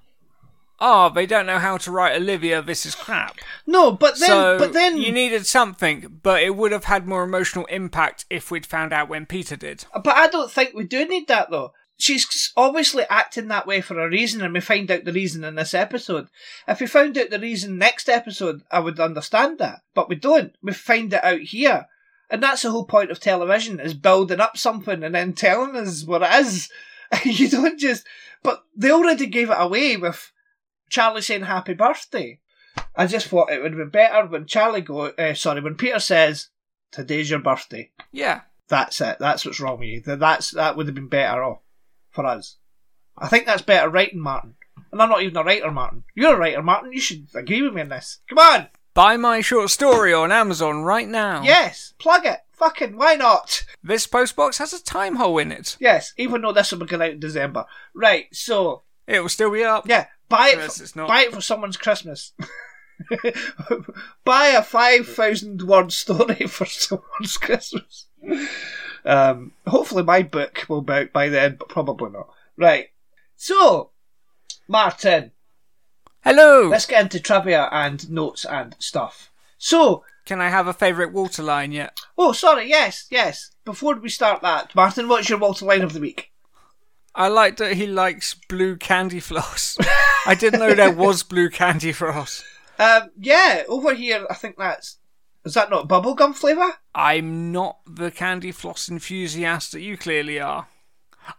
oh, 0.80 1.08
they 1.08 1.24
don't 1.24 1.46
know 1.46 1.58
how 1.58 1.78
to 1.78 1.90
write 1.90 2.16
Olivia, 2.16 2.60
this 2.60 2.84
is 2.84 2.94
crap. 2.94 3.36
no, 3.66 3.92
but 3.92 4.18
then, 4.18 4.28
so 4.28 4.58
but 4.58 4.72
then, 4.72 4.98
you 4.98 5.12
needed 5.12 5.46
something, 5.46 6.20
but 6.22 6.42
it 6.42 6.56
would 6.56 6.72
have 6.72 6.84
had 6.84 7.06
more 7.06 7.24
emotional 7.24 7.64
impact 7.66 8.26
if 8.28 8.50
we'd 8.50 8.66
found 8.66 8.92
out 8.92 9.08
when 9.08 9.24
Peter 9.24 9.56
did. 9.56 9.86
but 9.94 10.16
I 10.16 10.28
don't 10.28 10.50
think 10.50 10.74
we 10.74 10.84
do 10.84 11.06
need 11.06 11.28
that 11.28 11.50
though. 11.50 11.72
She's 12.00 12.52
obviously 12.56 13.04
acting 13.10 13.48
that 13.48 13.66
way 13.66 13.80
for 13.80 13.98
a 13.98 14.08
reason, 14.08 14.40
and 14.40 14.54
we 14.54 14.60
find 14.60 14.88
out 14.88 15.04
the 15.04 15.12
reason 15.12 15.42
in 15.42 15.56
this 15.56 15.74
episode. 15.74 16.28
If 16.68 16.78
we 16.78 16.86
found 16.86 17.18
out 17.18 17.30
the 17.30 17.40
reason 17.40 17.76
next 17.76 18.08
episode, 18.08 18.62
I 18.70 18.78
would 18.78 19.00
understand 19.00 19.58
that. 19.58 19.80
But 19.94 20.08
we 20.08 20.14
don't. 20.14 20.54
We 20.62 20.72
find 20.72 21.12
it 21.12 21.24
out 21.24 21.40
here. 21.40 21.86
And 22.30 22.40
that's 22.40 22.62
the 22.62 22.70
whole 22.70 22.84
point 22.84 23.10
of 23.10 23.18
television, 23.18 23.80
is 23.80 23.94
building 23.94 24.38
up 24.38 24.56
something 24.56 25.02
and 25.02 25.12
then 25.12 25.32
telling 25.32 25.74
us 25.74 26.04
what 26.04 26.22
it 26.22 26.32
is. 26.46 26.68
you 27.24 27.48
don't 27.48 27.80
just, 27.80 28.06
but 28.44 28.62
they 28.76 28.92
already 28.92 29.26
gave 29.26 29.50
it 29.50 29.56
away 29.58 29.96
with 29.96 30.30
Charlie 30.88 31.22
saying 31.22 31.42
happy 31.42 31.74
birthday. 31.74 32.38
I 32.94 33.08
just 33.08 33.26
thought 33.26 33.50
it 33.50 33.60
would 33.60 33.72
have 33.72 33.78
been 33.78 33.88
better 33.88 34.24
when 34.26 34.46
Charlie 34.46 34.82
go, 34.82 35.06
uh, 35.06 35.34
sorry, 35.34 35.62
when 35.62 35.74
Peter 35.74 35.98
says, 35.98 36.50
today's 36.92 37.30
your 37.30 37.40
birthday. 37.40 37.90
Yeah. 38.12 38.42
That's 38.68 39.00
it. 39.00 39.16
That's 39.18 39.44
what's 39.44 39.58
wrong 39.58 39.80
with 39.80 39.88
you. 39.88 40.00
That 40.02 40.20
that's 40.20 40.50
that 40.52 40.76
would 40.76 40.86
have 40.86 40.94
been 40.94 41.08
better 41.08 41.42
off 41.42 41.60
for 42.18 42.26
us. 42.26 42.56
I 43.16 43.28
think 43.28 43.46
that's 43.46 43.62
better 43.62 43.88
writing, 43.88 44.18
Martin. 44.18 44.54
And 44.90 45.00
I'm 45.00 45.08
not 45.08 45.22
even 45.22 45.36
a 45.36 45.44
writer, 45.44 45.70
Martin. 45.70 46.02
You're 46.16 46.34
a 46.34 46.38
writer, 46.38 46.62
Martin. 46.62 46.92
You 46.92 47.00
should 47.00 47.28
agree 47.32 47.62
with 47.62 47.74
me 47.74 47.82
on 47.82 47.90
this. 47.90 48.18
Come 48.28 48.38
on. 48.38 48.66
Buy 48.92 49.16
my 49.16 49.40
short 49.40 49.70
story 49.70 50.12
on 50.12 50.32
Amazon 50.32 50.82
right 50.82 51.06
now. 51.06 51.42
Yes. 51.44 51.94
Plug 51.98 52.26
it. 52.26 52.40
Fucking 52.54 52.96
why 52.96 53.14
not? 53.14 53.62
This 53.84 54.08
postbox 54.08 54.58
has 54.58 54.72
a 54.72 54.82
time 54.82 55.14
hole 55.14 55.38
in 55.38 55.52
it. 55.52 55.76
Yes. 55.78 56.12
Even 56.16 56.42
though 56.42 56.50
this 56.52 56.72
will 56.72 56.80
be 56.80 56.86
going 56.86 57.02
out 57.02 57.10
in 57.12 57.20
December. 57.20 57.66
Right. 57.94 58.26
So 58.32 58.82
It 59.06 59.20
will 59.20 59.28
still 59.28 59.52
be 59.52 59.62
up. 59.62 59.86
yeah, 59.88 60.06
buy 60.28 60.48
it. 60.48 60.58
Yes, 60.58 60.90
for, 60.90 60.98
not. 60.98 61.08
Buy 61.08 61.20
it 61.22 61.32
for 61.32 61.40
someone's 61.40 61.76
Christmas. 61.76 62.32
buy 64.24 64.48
a 64.48 64.62
five 64.62 65.06
thousand 65.06 65.62
word 65.62 65.92
story 65.92 66.34
for 66.48 66.66
someone's 66.66 67.36
Christmas. 67.36 68.06
Um, 69.08 69.52
hopefully, 69.66 70.02
my 70.02 70.22
book 70.22 70.66
will 70.68 70.82
be 70.82 70.92
out 70.92 71.12
by 71.12 71.28
then, 71.28 71.56
but 71.58 71.68
probably 71.68 72.10
not. 72.10 72.28
Right. 72.56 72.88
So, 73.36 73.90
Martin, 74.68 75.32
Hello. 76.22 76.68
let's 76.68 76.86
get 76.86 77.02
into 77.02 77.20
trivia 77.20 77.68
and 77.72 78.10
notes 78.10 78.44
and 78.44 78.76
stuff. 78.78 79.30
So, 79.56 80.04
Can 80.26 80.40
I 80.40 80.50
have 80.50 80.66
a 80.66 80.72
favourite 80.72 81.12
Walter 81.12 81.42
line 81.42 81.72
yet? 81.72 81.98
oh, 82.18 82.32
sorry, 82.32 82.68
yes, 82.68 83.06
yes. 83.10 83.50
Before 83.64 83.94
we 83.96 84.08
start 84.08 84.42
that, 84.42 84.74
Martin, 84.74 85.08
what's 85.08 85.28
your 85.30 85.38
Walter 85.38 85.64
line 85.64 85.82
of 85.82 85.92
the 85.94 86.00
week? 86.00 86.30
I 87.14 87.28
like 87.28 87.56
that 87.56 87.76
he 87.76 87.86
likes 87.86 88.34
blue 88.48 88.76
candy 88.76 89.20
floss. 89.20 89.76
I 90.26 90.34
didn't 90.34 90.60
know 90.60 90.74
there 90.74 90.92
was 90.92 91.22
blue 91.22 91.48
candy 91.48 91.92
floss. 91.92 92.44
Um, 92.78 93.10
yeah, 93.18 93.62
over 93.68 93.94
here, 93.94 94.26
I 94.30 94.34
think 94.34 94.56
that's. 94.58 94.97
Is 95.48 95.54
that 95.54 95.70
not 95.70 95.88
bubblegum 95.88 96.34
flavour? 96.34 96.74
I'm 96.94 97.50
not 97.50 97.78
the 97.86 98.10
candy 98.10 98.52
floss 98.52 98.90
enthusiast 98.90 99.72
that 99.72 99.80
you 99.80 99.96
clearly 99.96 100.38
are. 100.38 100.66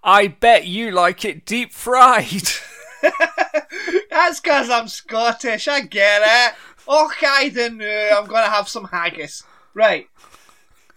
I 0.04 0.30
bet 0.30 0.66
you 0.66 0.90
like 0.90 1.24
it 1.24 1.46
deep 1.46 1.72
fried. 1.72 2.50
That's 4.10 4.40
because 4.40 4.68
I'm 4.72 4.88
Scottish, 4.88 5.68
I 5.68 5.82
get 5.82 6.24
it. 6.26 6.56
Okay, 6.92 7.50
then 7.50 7.80
uh, 7.80 8.16
I'm 8.18 8.26
going 8.26 8.44
to 8.44 8.50
have 8.50 8.68
some 8.68 8.86
haggis. 8.86 9.44
Right. 9.76 10.08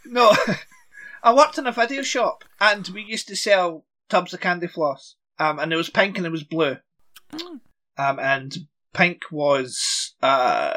No, 0.06 0.34
I 1.22 1.34
worked 1.34 1.58
in 1.58 1.66
a 1.66 1.72
video 1.72 2.00
shop 2.00 2.44
and 2.62 2.88
we 2.88 3.02
used 3.02 3.28
to 3.28 3.36
sell 3.36 3.84
tubs 4.08 4.32
of 4.32 4.40
candy 4.40 4.68
floss. 4.68 5.16
Um, 5.38 5.58
and 5.58 5.70
it 5.70 5.76
was 5.76 5.90
pink 5.90 6.16
and 6.16 6.24
it 6.24 6.32
was 6.32 6.44
blue. 6.44 6.78
Um, 7.98 8.18
and 8.18 8.56
pink 8.94 9.24
was, 9.30 10.14
uh, 10.22 10.72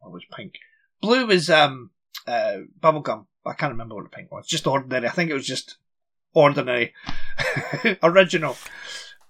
what 0.00 0.12
was 0.12 0.24
pink? 0.30 0.56
Blue 1.04 1.26
was, 1.26 1.50
um, 1.50 1.90
uh, 2.26 2.58
bubblegum. 2.80 3.26
I 3.46 3.52
can't 3.52 3.72
remember 3.72 3.94
what 3.94 4.04
the 4.04 4.10
pink 4.10 4.32
was. 4.32 4.46
Just 4.46 4.66
ordinary. 4.66 5.06
I 5.06 5.10
think 5.10 5.30
it 5.30 5.34
was 5.34 5.46
just 5.46 5.76
ordinary. 6.32 6.94
Original. 8.02 8.56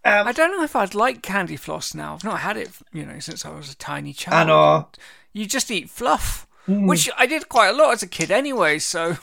Um, 0.05 0.29
I 0.29 0.33
don't 0.33 0.53
know 0.53 0.63
if 0.63 0.77
I'd 0.77 0.95
like 0.95 1.23
candy 1.23 1.57
floss 1.57 1.95
now. 1.95 2.15
I've 2.15 2.25
not 2.25 2.41
had 2.41 2.57
it, 2.57 2.71
you 2.93 3.07
know, 3.07 3.19
since 3.21 3.45
I 3.45 3.51
was 3.51 3.73
a 3.73 3.77
tiny 3.77 4.13
child. 4.13 4.35
I 4.35 4.45
know. 4.45 4.89
You 5.33 5.47
just 5.47 5.71
eat 5.71 5.91
fluff, 5.91 6.47
which 6.67 7.11
I 7.17 7.27
did 7.27 7.49
quite 7.49 7.69
a 7.69 7.73
lot 7.73 7.95
as 7.95 8.03
a 8.03 8.07
kid 8.07 8.31
anyway, 8.31 8.79
so. 8.79 9.17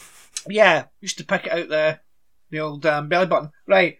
Yeah, 0.48 0.86
used 1.00 1.20
to 1.20 1.24
pick 1.24 1.46
it 1.46 1.54
out 1.54 1.70
there, 1.70 2.02
the 2.50 2.60
old 2.60 2.86
um, 2.86 3.10
belly 3.10 3.28
button. 3.28 3.52
Right. 3.68 4.00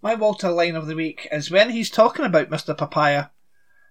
My 0.00 0.14
Walter 0.14 0.50
line 0.50 0.74
of 0.74 0.86
the 0.86 0.96
week 0.96 1.28
is 1.30 1.50
when 1.50 1.70
he's 1.70 1.90
talking 1.90 2.24
about 2.24 2.50
Mr. 2.50 2.76
Papaya 2.76 3.26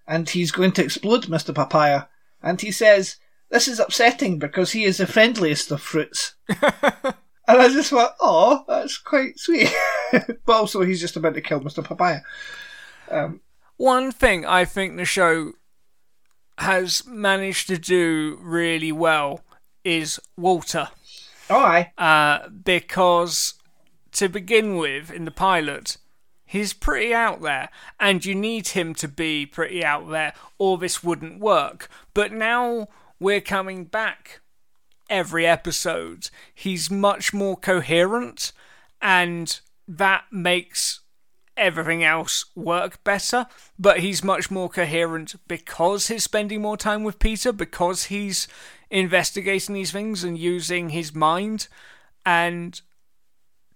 and 0.07 0.27
he's 0.29 0.51
going 0.51 0.71
to 0.73 0.83
explode 0.83 1.25
Mr. 1.25 1.53
Papaya 1.53 2.07
and 2.41 2.59
he 2.59 2.71
says, 2.71 3.17
This 3.51 3.67
is 3.67 3.79
upsetting 3.79 4.39
because 4.39 4.71
he 4.71 4.85
is 4.85 4.97
the 4.97 5.05
friendliest 5.05 5.71
of 5.71 5.81
fruits. 5.81 6.35
and 6.49 6.61
I 7.47 7.67
just 7.67 7.91
went, 7.91 8.11
Oh, 8.19 8.63
that's 8.67 8.97
quite 8.97 9.37
sweet. 9.37 9.71
but 10.11 10.53
also 10.53 10.81
he's 10.81 11.01
just 11.01 11.17
about 11.17 11.33
to 11.35 11.41
kill 11.41 11.59
Mr. 11.59 11.83
Papaya. 11.83 12.21
Um, 13.09 13.41
One 13.77 14.11
thing 14.11 14.45
I 14.45 14.63
think 14.65 14.95
the 14.95 15.05
show 15.05 15.51
has 16.57 17.05
managed 17.05 17.67
to 17.67 17.77
do 17.77 18.39
really 18.41 18.91
well 18.91 19.41
is 19.83 20.19
Walter. 20.37 20.89
oh 21.49 21.59
aye. 21.59 21.91
uh, 21.97 22.47
because 22.49 23.55
to 24.13 24.29
begin 24.29 24.77
with, 24.77 25.11
in 25.11 25.25
the 25.25 25.31
pilot, 25.31 25.97
he's 26.45 26.73
pretty 26.73 27.13
out 27.13 27.41
there, 27.41 27.69
and 27.99 28.23
you 28.23 28.35
need 28.35 28.69
him 28.69 28.93
to 28.95 29.07
be 29.07 29.45
pretty 29.45 29.83
out 29.83 30.09
there, 30.09 30.33
or 30.59 30.77
this 30.77 31.03
wouldn't 31.03 31.39
work. 31.39 31.89
But 32.13 32.31
now 32.31 32.87
we're 33.21 33.39
coming 33.39 33.85
back 33.85 34.41
every 35.07 35.45
episode. 35.45 36.31
He's 36.53 36.89
much 36.89 37.33
more 37.33 37.55
coherent, 37.55 38.51
and 38.99 39.59
that 39.87 40.23
makes 40.31 41.01
everything 41.55 42.03
else 42.03 42.45
work 42.55 43.03
better. 43.03 43.45
But 43.77 43.99
he's 43.99 44.23
much 44.23 44.49
more 44.49 44.69
coherent 44.69 45.35
because 45.47 46.07
he's 46.07 46.23
spending 46.23 46.63
more 46.63 46.77
time 46.77 47.03
with 47.03 47.19
Peter, 47.19 47.53
because 47.53 48.05
he's 48.05 48.47
investigating 48.89 49.75
these 49.75 49.91
things 49.91 50.23
and 50.23 50.35
using 50.35 50.89
his 50.89 51.13
mind. 51.13 51.67
And 52.25 52.81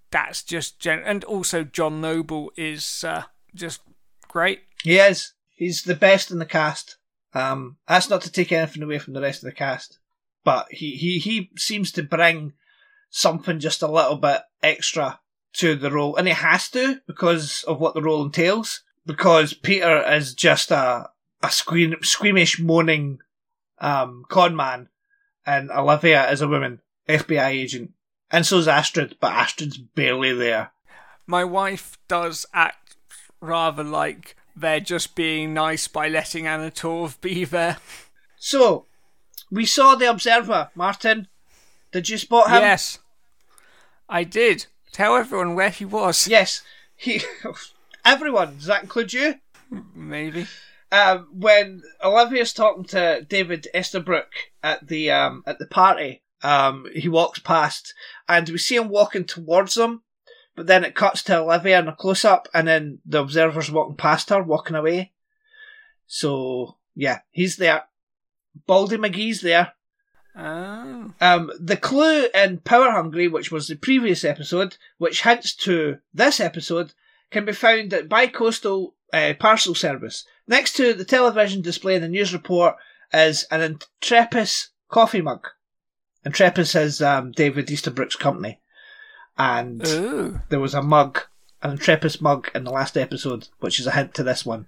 that's 0.09 0.41
just 0.41 0.79
gen- 0.79 1.03
and 1.05 1.23
also 1.23 1.63
John 1.63 2.01
Noble 2.01 2.51
is 2.57 3.03
uh, 3.03 3.23
just 3.53 3.81
great. 4.27 4.61
He 4.83 4.97
is. 4.97 5.33
He's 5.55 5.83
the 5.83 5.95
best 5.95 6.31
in 6.31 6.39
the 6.39 6.45
cast. 6.47 6.97
Um, 7.35 7.77
that's 7.87 8.09
not 8.09 8.21
to 8.21 8.31
take 8.31 8.51
anything 8.51 8.81
away 8.81 8.97
from 8.97 9.13
the 9.13 9.21
rest 9.21 9.43
of 9.43 9.47
the 9.47 9.55
cast, 9.55 9.99
but 10.43 10.67
he, 10.71 10.95
he, 10.95 11.19
he 11.19 11.51
seems 11.57 11.91
to 11.91 12.03
bring 12.03 12.53
something 13.09 13.59
just 13.59 13.81
a 13.81 13.91
little 13.91 14.15
bit 14.15 14.41
extra 14.63 15.19
to 15.53 15.75
the 15.75 15.91
role, 15.91 16.15
and 16.15 16.27
he 16.27 16.33
has 16.33 16.69
to 16.69 17.01
because 17.05 17.63
of 17.63 17.79
what 17.79 17.93
the 17.93 18.01
role 18.01 18.25
entails. 18.25 18.81
Because 19.05 19.53
Peter 19.53 20.01
is 20.11 20.33
just 20.33 20.71
a 20.71 21.09
a 21.43 21.47
squeam, 21.47 22.03
squeamish, 22.03 22.59
moaning 22.59 23.19
um, 23.79 24.25
con 24.29 24.55
man, 24.55 24.89
and 25.45 25.69
Olivia 25.69 26.29
is 26.31 26.41
a 26.41 26.47
woman, 26.47 26.81
FBI 27.07 27.47
agent, 27.47 27.91
and 28.31 28.45
so 28.45 28.57
is 28.57 28.67
Astrid, 28.67 29.17
but 29.19 29.33
Astrid's 29.33 29.77
barely 29.77 30.33
there. 30.33 30.71
My 31.27 31.43
wife 31.43 31.97
does 32.07 32.45
act 32.53 32.95
rather 33.41 33.83
like 33.83 34.35
they're 34.55 34.79
just 34.79 35.15
being 35.15 35.53
nice 35.53 35.87
by 35.87 36.07
letting 36.07 36.47
Anna 36.47 36.71
Torv 36.71 37.19
be 37.21 37.45
there. 37.45 37.77
So, 38.37 38.85
we 39.51 39.65
saw 39.65 39.95
the 39.95 40.09
Observer, 40.09 40.69
Martin. 40.75 41.27
Did 41.91 42.09
you 42.09 42.17
spot 42.17 42.49
him? 42.49 42.61
Yes. 42.61 42.99
I 44.09 44.23
did. 44.23 44.67
Tell 44.91 45.15
everyone 45.15 45.55
where 45.55 45.69
he 45.69 45.85
was. 45.85 46.27
Yes, 46.35 46.61
he. 46.95 47.21
Everyone, 48.05 48.55
does 48.57 48.67
that 48.67 48.83
include 48.83 49.13
you? 49.13 49.35
Maybe. 49.95 50.47
Um, 50.91 51.27
when 51.33 51.81
Olivia's 52.03 52.53
talking 52.53 52.85
to 52.85 53.25
David 53.27 53.67
Estabrook 53.73 54.29
at 54.63 54.87
the 54.87 55.09
um, 55.11 55.43
at 55.47 55.57
the 55.59 55.65
party, 55.65 56.21
um, 56.43 56.85
he 56.93 57.09
walks 57.09 57.39
past, 57.39 57.93
and 58.29 58.47
we 58.47 58.57
see 58.57 58.75
him 58.75 58.89
walking 58.89 59.25
towards 59.25 59.73
them. 59.73 60.03
But 60.55 60.67
then 60.67 60.85
it 60.85 60.95
cuts 60.95 61.21
to 61.23 61.39
Olivia 61.39 61.79
in 61.79 61.87
a 61.87 61.95
close 61.95 62.23
up, 62.23 62.47
and 62.53 62.67
then 62.67 62.99
the 63.05 63.19
observer's 63.19 63.71
walking 63.71 63.97
past 63.97 64.29
her, 64.29 64.41
walking 64.41 64.75
away. 64.75 65.11
So 66.07 66.77
yeah, 66.95 67.19
he's 67.31 67.57
there. 67.57 67.83
Baldy 68.65 68.97
McGee's 68.97 69.41
there. 69.41 69.73
Oh. 70.37 71.13
Um, 71.21 71.51
the 71.59 71.77
clue 71.77 72.27
in 72.33 72.59
Power 72.59 72.91
Hungry, 72.91 73.27
which 73.27 73.51
was 73.51 73.67
the 73.67 73.75
previous 73.75 74.23
episode, 74.23 74.77
which 74.97 75.23
hints 75.23 75.55
to 75.57 75.99
this 76.13 76.39
episode, 76.39 76.93
can 77.31 77.45
be 77.45 77.53
found 77.53 77.93
at 77.93 78.09
Bicoastal 78.09 78.93
uh, 79.13 79.33
Parcel 79.39 79.75
Service. 79.75 80.25
Next 80.47 80.73
to 80.73 80.93
the 80.93 81.05
television 81.05 81.61
display 81.61 81.95
in 81.95 82.01
the 82.01 82.07
news 82.07 82.33
report 82.33 82.75
is 83.13 83.45
an 83.49 83.61
Intrepus 84.01 84.69
coffee 84.89 85.21
mug. 85.21 85.47
Intrepus 86.25 86.75
is 86.75 87.01
um, 87.01 87.31
David 87.31 87.69
Easterbrook's 87.69 88.15
company. 88.15 88.59
And 89.37 89.85
Ooh. 89.87 90.41
there 90.49 90.59
was 90.59 90.73
a 90.73 90.81
mug, 90.81 91.21
an 91.61 91.71
Intrepus 91.71 92.21
mug 92.21 92.49
in 92.55 92.63
the 92.63 92.71
last 92.71 92.97
episode, 92.97 93.49
which 93.59 93.79
is 93.79 93.87
a 93.87 93.91
hint 93.91 94.13
to 94.15 94.23
this 94.23 94.45
one. 94.45 94.67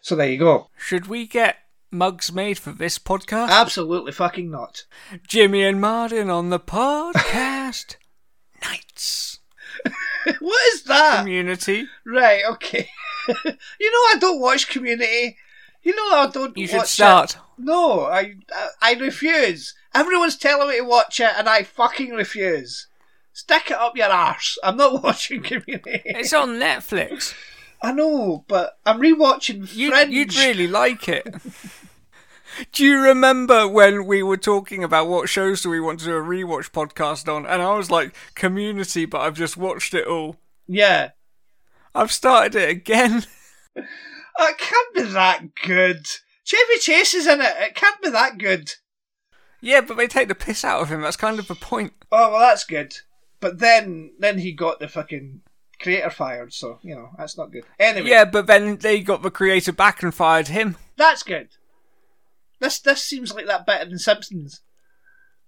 So 0.00 0.14
there 0.16 0.28
you 0.28 0.38
go. 0.38 0.68
Should 0.76 1.06
we 1.06 1.26
get 1.26 1.56
mugs 1.90 2.32
made 2.32 2.58
for 2.58 2.72
this 2.72 2.98
podcast? 2.98 3.48
Absolutely 3.48 4.12
fucking 4.12 4.50
not. 4.50 4.84
Jimmy 5.26 5.62
and 5.62 5.80
Martin 5.80 6.28
on 6.28 6.50
the 6.50 6.60
podcast. 6.60 7.96
Nights. 8.62 9.38
what 10.40 10.74
is 10.74 10.84
that? 10.84 11.20
Community. 11.20 11.86
Right, 12.04 12.42
okay. 12.50 12.88
you 13.28 13.34
know 13.44 14.14
I 14.14 14.16
don't 14.18 14.40
watch 14.40 14.68
Community. 14.68 15.36
You 15.82 15.96
know 15.96 16.16
I 16.16 16.30
don't 16.32 16.56
You 16.56 16.64
watch 16.64 16.70
should 16.70 16.86
start. 16.86 17.34
It. 17.34 17.40
No, 17.58 18.02
I, 18.02 18.36
I 18.52 18.68
I 18.80 18.94
refuse. 18.94 19.74
Everyone's 19.94 20.36
telling 20.36 20.68
me 20.68 20.78
to 20.78 20.84
watch 20.84 21.20
it 21.20 21.30
and 21.36 21.48
I 21.48 21.64
fucking 21.64 22.10
refuse. 22.10 22.86
Stick 23.32 23.70
it 23.70 23.76
up 23.78 23.96
your 23.96 24.08
arse. 24.10 24.58
I'm 24.62 24.76
not 24.76 25.02
watching 25.02 25.42
Community. 25.42 26.02
It's 26.04 26.32
on 26.32 26.50
Netflix. 26.50 27.34
I 27.82 27.92
know, 27.92 28.44
but 28.48 28.78
I'm 28.86 29.00
rewatching 29.00 29.74
You, 29.74 29.90
Fringe. 29.90 30.12
you'd 30.12 30.36
really 30.36 30.68
like 30.68 31.08
it. 31.08 31.34
Do 32.72 32.84
you 32.84 33.00
remember 33.00 33.66
when 33.66 34.04
we 34.06 34.22
were 34.22 34.36
talking 34.36 34.84
about 34.84 35.08
what 35.08 35.30
shows 35.30 35.62
do 35.62 35.70
we 35.70 35.80
want 35.80 36.00
to 36.00 36.04
do 36.04 36.16
a 36.16 36.20
rewatch 36.22 36.70
podcast 36.70 37.26
on? 37.26 37.46
And 37.46 37.62
I 37.62 37.74
was 37.74 37.90
like, 37.90 38.14
Community, 38.34 39.06
but 39.06 39.22
I've 39.22 39.36
just 39.36 39.56
watched 39.56 39.94
it 39.94 40.06
all. 40.06 40.36
Yeah. 40.68 41.10
I've 41.94 42.12
started 42.12 42.54
it 42.54 42.68
again. 42.68 43.24
It 44.38 44.58
can't 44.58 44.94
be 44.94 45.02
that 45.02 45.42
good. 45.62 46.06
Chevy 46.42 46.78
Chase 46.80 47.12
is 47.14 47.26
in 47.26 47.40
it. 47.42 47.54
It 47.58 47.74
can't 47.74 48.00
be 48.02 48.08
that 48.10 48.38
good. 48.38 48.72
Yeah, 49.60 49.82
but 49.82 49.96
they 49.98 50.06
take 50.08 50.28
the 50.28 50.34
piss 50.34 50.64
out 50.64 50.80
of 50.80 50.88
him. 50.88 51.02
That's 51.02 51.16
kind 51.18 51.38
of 51.38 51.48
the 51.48 51.54
point. 51.54 51.92
Oh 52.10 52.30
well, 52.32 52.40
that's 52.40 52.64
good. 52.64 52.94
But 53.42 53.58
then, 53.58 54.12
then 54.20 54.38
he 54.38 54.52
got 54.52 54.78
the 54.78 54.86
fucking 54.86 55.40
creator 55.80 56.10
fired, 56.10 56.52
so 56.54 56.78
you 56.82 56.94
know 56.94 57.08
that's 57.18 57.36
not 57.36 57.50
good. 57.50 57.64
Anyway, 57.76 58.08
Yeah, 58.08 58.24
but 58.24 58.46
then 58.46 58.76
they 58.76 59.00
got 59.00 59.22
the 59.22 59.32
creator 59.32 59.72
back 59.72 60.00
and 60.00 60.14
fired 60.14 60.46
him. 60.46 60.76
that's 60.96 61.24
good. 61.24 61.48
This 62.60 62.78
this 62.78 63.02
seems 63.02 63.34
like 63.34 63.46
that 63.46 63.66
better 63.66 63.90
than 63.90 63.98
Simpsons, 63.98 64.60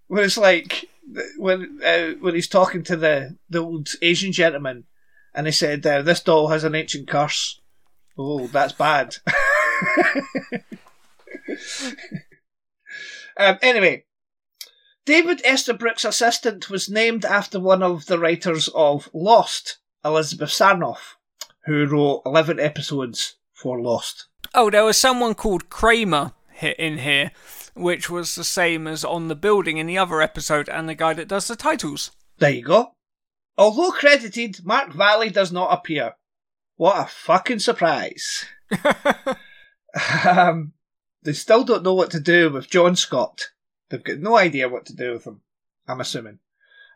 where 0.08 0.24
it's 0.24 0.36
like 0.36 0.90
when 1.38 1.78
uh, 1.86 2.14
when 2.20 2.34
he's 2.34 2.48
talking 2.48 2.82
to 2.82 2.96
the 2.96 3.38
the 3.48 3.60
old 3.60 3.90
Asian 4.02 4.32
gentleman, 4.32 4.86
and 5.32 5.46
he 5.46 5.52
said, 5.52 5.86
uh, 5.86 6.02
"This 6.02 6.20
doll 6.20 6.48
has 6.48 6.64
an 6.64 6.74
ancient 6.74 7.06
curse." 7.08 7.60
Oh, 8.18 8.48
that's 8.48 8.72
bad. 8.72 9.18
um, 13.38 13.58
anyway, 13.62 14.04
David 15.04 15.42
Estabrook's 15.44 16.04
assistant 16.04 16.70
was 16.70 16.88
named 16.88 17.26
after 17.26 17.60
one 17.60 17.82
of 17.82 18.06
the 18.06 18.18
writers 18.18 18.68
of 18.74 19.10
Lost, 19.12 19.78
Elizabeth 20.02 20.48
Sarnoff, 20.48 21.16
who 21.66 21.86
wrote 21.86 22.22
11 22.24 22.58
episodes 22.58 23.36
for 23.52 23.80
Lost. 23.80 24.28
Oh, 24.54 24.70
there 24.70 24.84
was 24.84 24.96
someone 24.96 25.34
called 25.34 25.68
Kramer 25.68 26.32
hit 26.52 26.78
in 26.78 26.98
here, 26.98 27.32
which 27.74 28.08
was 28.08 28.34
the 28.34 28.44
same 28.44 28.86
as 28.86 29.04
on 29.04 29.28
the 29.28 29.34
building 29.34 29.76
in 29.76 29.86
the 29.86 29.98
other 29.98 30.22
episode, 30.22 30.70
and 30.70 30.88
the 30.88 30.94
guy 30.94 31.12
that 31.12 31.28
does 31.28 31.48
the 31.48 31.56
titles. 31.56 32.10
There 32.38 32.50
you 32.50 32.62
go. 32.62 32.94
Although 33.58 33.92
credited, 33.92 34.64
Mark 34.64 34.92
Valley 34.94 35.28
does 35.28 35.52
not 35.52 35.72
appear. 35.72 36.14
What 36.76 36.98
a 36.98 37.10
fucking 37.10 37.58
surprise. 37.58 38.46
um, 40.24 40.72
they 41.22 41.34
still 41.34 41.62
don't 41.62 41.82
know 41.82 41.94
what 41.94 42.10
to 42.12 42.20
do 42.20 42.50
with 42.50 42.70
John 42.70 42.96
Scott. 42.96 43.50
They've 43.88 44.02
got 44.02 44.18
no 44.18 44.36
idea 44.36 44.68
what 44.68 44.86
to 44.86 44.96
do 44.96 45.12
with 45.12 45.24
them, 45.24 45.42
I'm 45.86 46.00
assuming. 46.00 46.38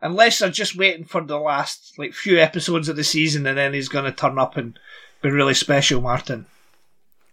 Unless 0.00 0.38
they're 0.38 0.50
just 0.50 0.76
waiting 0.76 1.04
for 1.04 1.22
the 1.22 1.38
last 1.38 1.98
like 1.98 2.14
few 2.14 2.38
episodes 2.38 2.88
of 2.88 2.96
the 2.96 3.04
season 3.04 3.46
and 3.46 3.58
then 3.58 3.74
he's 3.74 3.88
going 3.88 4.04
to 4.04 4.12
turn 4.12 4.38
up 4.38 4.56
and 4.56 4.78
be 5.22 5.30
really 5.30 5.54
special, 5.54 6.00
Martin. 6.00 6.46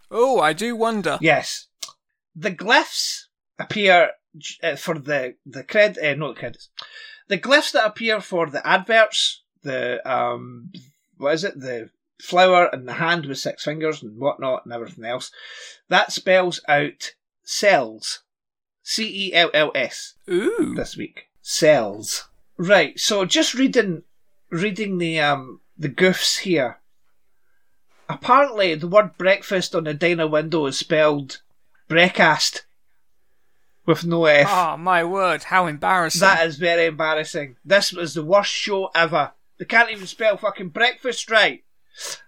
Oh, 0.10 0.40
I 0.40 0.54
do 0.54 0.76
wonder. 0.76 1.18
Yes. 1.22 1.68
The 2.36 2.52
glyphs 2.52 3.26
appear 3.60 4.12
uh, 4.64 4.76
for 4.76 5.00
the 5.00 5.36
the 5.46 5.64
cred 5.64 5.98
uh, 6.04 6.16
not 6.16 6.36
the 6.36 6.40
credits. 6.40 6.70
The 7.28 7.38
glyphs 7.38 7.72
that 7.72 7.86
appear 7.86 8.20
for 8.20 8.50
the 8.50 8.66
adverts, 8.68 9.42
the 9.64 10.02
um, 10.10 10.72
what 11.18 11.34
is 11.34 11.44
it? 11.44 11.60
The 11.60 11.90
flower 12.22 12.70
and 12.72 12.88
the 12.88 12.94
hand 12.94 13.26
with 13.26 13.38
six 13.38 13.64
fingers 13.64 14.02
and 14.02 14.20
whatnot 14.20 14.66
and 14.66 14.74
everything 14.74 15.06
else. 15.06 15.32
That 15.90 16.12
spells 16.12 16.60
out 16.68 17.14
cells. 17.44 18.24
C 18.88 19.30
E 19.30 19.34
L 19.34 19.50
L 19.52 19.72
S 19.74 20.14
Ooh. 20.30 20.74
this 20.76 20.96
week. 20.96 21.26
Cells. 21.42 22.30
Right. 22.56 22.98
So 23.00 23.26
just 23.26 23.56
reading 23.56 24.04
reading 24.52 25.00
the 25.00 25.20
um 25.20 25.62
the 25.76 25.90
goofs 25.90 26.40
here. 26.40 26.78
Apparently, 28.08 28.76
the 28.76 28.88
word 28.88 29.18
breakfast 29.18 29.74
on 29.74 29.86
the 29.86 29.96
diner 29.96 30.28
window 30.28 30.68
is 30.68 30.78
spelled 30.78 31.42
breakfast 31.88 32.68
with 33.88 34.06
no 34.06 34.26
F. 34.26 34.48
Ah, 34.48 34.78
my 34.78 35.04
word, 35.04 35.46
how 35.46 35.66
embarrassing. 35.66 36.22
That 36.22 36.46
is 36.46 36.58
very 36.58 36.86
embarrassing. 36.86 37.56
This 37.66 37.92
was 37.92 38.14
the 38.14 38.24
worst 38.24 38.52
show 38.52 38.92
ever. 38.94 39.32
They 39.58 39.66
can't 39.66 39.90
even 39.90 40.06
spell 40.06 40.38
fucking 40.38 40.70
breakfast 40.70 41.32
right. 41.32 41.64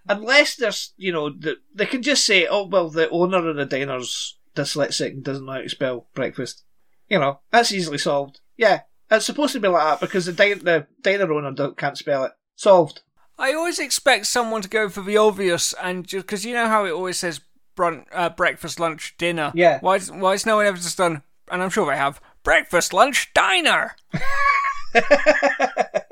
Unless 0.08 0.56
there's, 0.56 0.92
you 0.96 1.12
know, 1.12 1.30
the, 1.30 1.58
they 1.72 1.86
can 1.86 2.02
just 2.02 2.24
say, 2.24 2.48
oh, 2.48 2.66
well, 2.66 2.88
the 2.88 3.08
owner 3.10 3.48
of 3.48 3.54
the 3.54 3.66
diner's 3.66 4.37
dyslexic 4.54 5.10
and 5.10 5.24
doesn't 5.24 5.44
know 5.46 5.52
how 5.52 5.62
to 5.62 5.68
spell 5.68 6.08
breakfast. 6.14 6.64
You 7.08 7.18
know, 7.18 7.40
that's 7.50 7.72
easily 7.72 7.98
solved. 7.98 8.40
Yeah, 8.56 8.82
it's 9.10 9.26
supposed 9.26 9.52
to 9.54 9.60
be 9.60 9.68
like 9.68 9.82
that 9.82 10.00
because 10.00 10.26
the, 10.26 10.32
di- 10.32 10.54
the 10.54 10.86
diner 11.02 11.32
owner 11.32 11.52
don't, 11.52 11.76
can't 11.76 11.96
spell 11.96 12.24
it. 12.24 12.32
Solved. 12.56 13.02
I 13.38 13.54
always 13.54 13.78
expect 13.78 14.26
someone 14.26 14.62
to 14.62 14.68
go 14.68 14.88
for 14.88 15.00
the 15.02 15.16
obvious, 15.16 15.72
and 15.80 16.06
just 16.06 16.26
because 16.26 16.44
you 16.44 16.54
know 16.54 16.66
how 16.66 16.84
it 16.84 16.92
always 16.92 17.18
says 17.18 17.40
brun- 17.76 18.06
uh, 18.12 18.30
breakfast, 18.30 18.80
lunch, 18.80 19.14
dinner. 19.16 19.52
Yeah. 19.54 19.78
Why? 19.80 19.96
Is, 19.96 20.10
why 20.10 20.32
has 20.32 20.44
no 20.44 20.56
one 20.56 20.66
ever 20.66 20.76
just 20.76 20.98
done? 20.98 21.22
And 21.50 21.62
I'm 21.62 21.70
sure 21.70 21.90
they 21.90 21.96
have 21.96 22.20
breakfast, 22.42 22.92
lunch, 22.92 23.32
diner. 23.32 23.96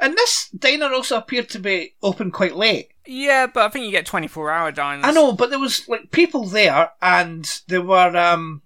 And 0.00 0.14
this 0.14 0.48
diner 0.50 0.92
also 0.92 1.18
appeared 1.18 1.50
to 1.50 1.58
be 1.58 1.94
open 2.02 2.30
quite 2.30 2.56
late. 2.56 2.92
Yeah, 3.06 3.46
but 3.46 3.64
I 3.64 3.68
think 3.68 3.84
you 3.84 3.90
get 3.90 4.06
24 4.06 4.50
hour 4.50 4.72
diners. 4.72 5.04
I 5.04 5.12
know, 5.12 5.32
but 5.32 5.50
there 5.50 5.58
was 5.58 5.88
like 5.88 6.10
people 6.10 6.46
there, 6.46 6.90
and 7.02 7.60
there 7.68 7.82
were 7.82 8.16
um, 8.16 8.62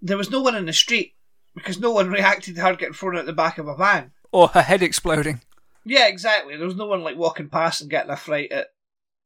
there 0.00 0.16
was 0.16 0.30
no 0.30 0.40
one 0.40 0.54
in 0.54 0.66
the 0.66 0.72
street 0.72 1.14
because 1.54 1.78
no 1.78 1.90
one 1.90 2.10
reacted 2.10 2.54
to 2.56 2.62
her 2.62 2.74
getting 2.74 2.94
thrown 2.94 3.18
out 3.18 3.26
the 3.26 3.32
back 3.32 3.58
of 3.58 3.68
a 3.68 3.76
van. 3.76 4.12
Or 4.32 4.48
her 4.48 4.62
head 4.62 4.82
exploding. 4.82 5.42
Yeah, 5.84 6.06
exactly. 6.06 6.56
There 6.56 6.66
was 6.66 6.76
no 6.76 6.86
one 6.86 7.02
like 7.02 7.16
walking 7.16 7.48
past 7.48 7.80
and 7.80 7.90
getting 7.90 8.10
a 8.10 8.16
fright 8.16 8.52
at 8.52 8.68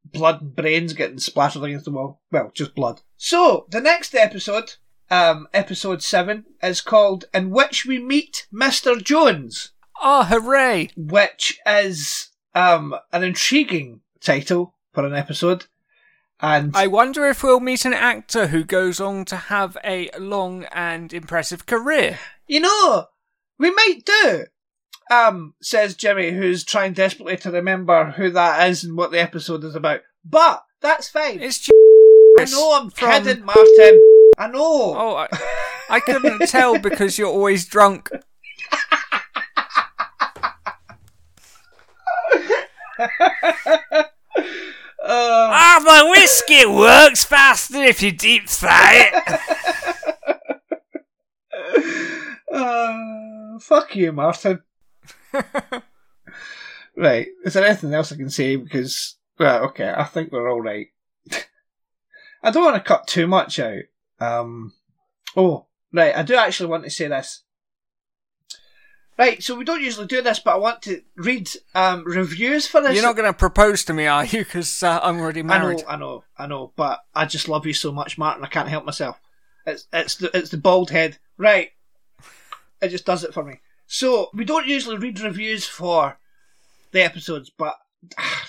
blood 0.04 0.40
and 0.40 0.56
brains 0.56 0.92
getting 0.92 1.18
splattered 1.18 1.62
against 1.62 1.84
the 1.84 1.90
wall. 1.90 2.20
Well, 2.30 2.50
just 2.54 2.74
blood. 2.74 3.02
So 3.16 3.66
the 3.70 3.80
next 3.80 4.14
episode, 4.14 4.74
um, 5.10 5.48
episode 5.52 6.02
seven, 6.02 6.44
is 6.62 6.80
called 6.80 7.26
"In 7.34 7.50
Which 7.50 7.84
We 7.84 7.98
Meet 7.98 8.46
Mister 8.50 8.96
Jones," 8.96 9.72
Ah, 10.00 10.24
hooray! 10.24 10.90
which 10.96 11.58
is 11.66 12.28
um 12.54 12.94
an 13.12 13.22
intriguing 13.22 14.00
title 14.20 14.74
for 14.92 15.04
an 15.06 15.14
episode. 15.14 15.66
And 16.40 16.76
I 16.76 16.88
wonder 16.88 17.26
if 17.26 17.42
we'll 17.42 17.60
meet 17.60 17.84
an 17.84 17.94
actor 17.94 18.48
who 18.48 18.64
goes 18.64 19.00
on 19.00 19.24
to 19.26 19.36
have 19.36 19.78
a 19.84 20.10
long 20.18 20.64
and 20.72 21.12
impressive 21.12 21.64
career. 21.64 22.18
You 22.46 22.60
know, 22.60 23.06
we 23.58 23.70
might 23.70 24.02
do. 24.04 24.44
Um, 25.10 25.54
says 25.62 25.94
Jimmy, 25.94 26.32
who's 26.32 26.64
trying 26.64 26.92
desperately 26.94 27.36
to 27.38 27.50
remember 27.50 28.10
who 28.12 28.30
that 28.30 28.68
is 28.68 28.84
and 28.84 28.96
what 28.96 29.10
the 29.10 29.20
episode 29.20 29.62
is 29.64 29.74
about. 29.74 30.00
But 30.24 30.64
that's 30.80 31.08
fine. 31.08 31.40
It's 31.40 31.68
I 32.38 32.44
know 32.50 32.80
I'm 32.80 32.90
from- 32.90 33.22
kidding, 33.24 33.44
Martin. 33.44 34.02
I 34.36 34.48
know. 34.48 34.94
Oh, 34.96 35.14
I, 35.16 35.28
I 35.88 36.00
couldn't 36.04 36.48
tell 36.48 36.78
because 36.78 37.16
you're 37.18 37.28
always 37.28 37.64
drunk. 37.66 38.10
Uh, 45.06 45.48
Ah, 45.52 45.80
my 45.84 46.02
whiskey 46.10 46.64
works 46.64 47.24
faster 47.24 47.76
if 47.82 48.02
you 48.02 48.10
deep 48.10 48.48
fry 48.48 49.10
it. 49.12 49.40
uh, 52.52 53.58
fuck 53.60 53.94
you, 53.94 54.12
Martin. 54.12 54.62
right, 56.96 57.26
is 57.44 57.52
there 57.54 57.66
anything 57.66 57.92
else 57.92 58.12
I 58.12 58.16
can 58.16 58.30
say? 58.30 58.56
Because, 58.56 59.16
well, 59.38 59.64
okay, 59.66 59.92
I 59.94 60.04
think 60.04 60.32
we're 60.32 60.50
all 60.50 60.62
right. 60.62 60.86
I 62.42 62.50
don't 62.50 62.64
want 62.64 62.76
to 62.76 62.80
cut 62.82 63.06
too 63.06 63.26
much 63.26 63.58
out. 63.58 63.82
Um, 64.20 64.72
oh, 65.36 65.66
right, 65.92 66.16
I 66.16 66.22
do 66.22 66.34
actually 66.36 66.70
want 66.70 66.84
to 66.84 66.90
say 66.90 67.08
this. 67.08 67.42
Right, 69.16 69.40
so 69.40 69.54
we 69.54 69.64
don't 69.64 69.80
usually 69.80 70.08
do 70.08 70.22
this, 70.22 70.40
but 70.40 70.54
I 70.54 70.58
want 70.58 70.82
to 70.82 71.00
read 71.16 71.48
um, 71.76 72.02
reviews 72.04 72.66
for 72.66 72.80
this. 72.80 72.94
You're 72.94 73.04
not 73.04 73.14
going 73.14 73.32
to 73.32 73.38
propose 73.38 73.84
to 73.84 73.92
me, 73.92 74.06
are 74.06 74.24
you? 74.24 74.40
Because 74.44 74.82
uh, 74.82 74.98
I'm 75.02 75.20
already 75.20 75.40
I 75.40 75.44
married. 75.44 75.78
know, 75.78 75.84
I 75.88 75.96
know, 75.96 76.24
I 76.36 76.46
know, 76.48 76.72
but 76.74 77.00
I 77.14 77.24
just 77.24 77.48
love 77.48 77.64
you 77.64 77.74
so 77.74 77.92
much, 77.92 78.18
Martin. 78.18 78.44
I 78.44 78.48
can't 78.48 78.68
help 78.68 78.84
myself. 78.84 79.20
It's 79.66 79.86
it's 79.92 80.16
the 80.16 80.36
it's 80.36 80.50
the 80.50 80.56
bald 80.56 80.90
head, 80.90 81.18
right? 81.38 81.70
It 82.82 82.88
just 82.88 83.06
does 83.06 83.22
it 83.22 83.32
for 83.32 83.44
me. 83.44 83.60
So 83.86 84.30
we 84.34 84.44
don't 84.44 84.66
usually 84.66 84.96
read 84.96 85.20
reviews 85.20 85.64
for 85.64 86.18
the 86.90 87.02
episodes, 87.02 87.50
but 87.56 87.76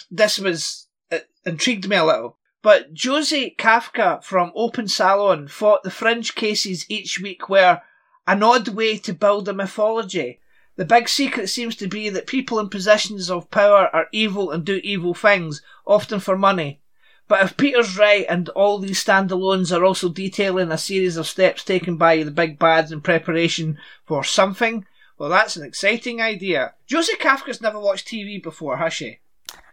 this 0.10 0.40
was 0.40 0.88
it 1.12 1.30
intrigued 1.46 1.88
me 1.88 1.96
a 1.96 2.06
little. 2.06 2.38
But 2.64 2.94
Josie 2.94 3.56
Kafka 3.58 4.24
from 4.24 4.52
Open 4.56 4.88
Salon 4.88 5.48
thought 5.48 5.84
the 5.84 5.92
fringe 5.92 6.34
cases 6.34 6.86
each 6.90 7.20
week 7.20 7.48
were 7.48 7.82
an 8.26 8.42
odd 8.42 8.70
way 8.70 8.98
to 8.98 9.14
build 9.14 9.48
a 9.48 9.54
mythology. 9.54 10.40
The 10.78 10.86
big 10.86 11.08
secret 11.08 11.48
seems 11.48 11.76
to 11.78 11.88
be 11.88 12.10
that 12.10 12.28
people 12.28 12.60
in 12.60 12.70
positions 12.70 13.32
of 13.32 13.50
power 13.50 13.90
are 13.94 14.08
evil 14.12 14.52
and 14.52 14.66
do 14.66 14.82
evil 14.84 15.14
things, 15.14 15.62
often 15.86 16.20
for 16.20 16.38
money. 16.38 16.80
But 17.28 17.42
if 17.44 17.58
Peter's 17.58 17.98
right 17.98 18.26
and 18.30 18.50
all 18.50 18.78
these 18.78 19.04
standalones 19.04 19.76
are 19.76 19.84
also 19.84 20.10
detailing 20.10 20.72
a 20.72 20.78
series 20.78 21.18
of 21.18 21.28
steps 21.28 21.64
taken 21.64 21.98
by 21.98 22.22
the 22.24 22.30
big 22.32 22.60
bads 22.60 22.92
in 22.92 23.02
preparation 23.02 23.78
for 24.06 24.24
something, 24.24 24.86
well, 25.18 25.30
that's 25.30 25.56
an 25.56 25.66
exciting 25.66 26.22
idea. 26.22 26.74
Josie 26.88 27.16
Kafka's 27.16 27.62
never 27.62 27.80
watched 27.80 28.08
TV 28.08 28.42
before, 28.44 28.78
has 28.78 28.94
she? 28.94 29.20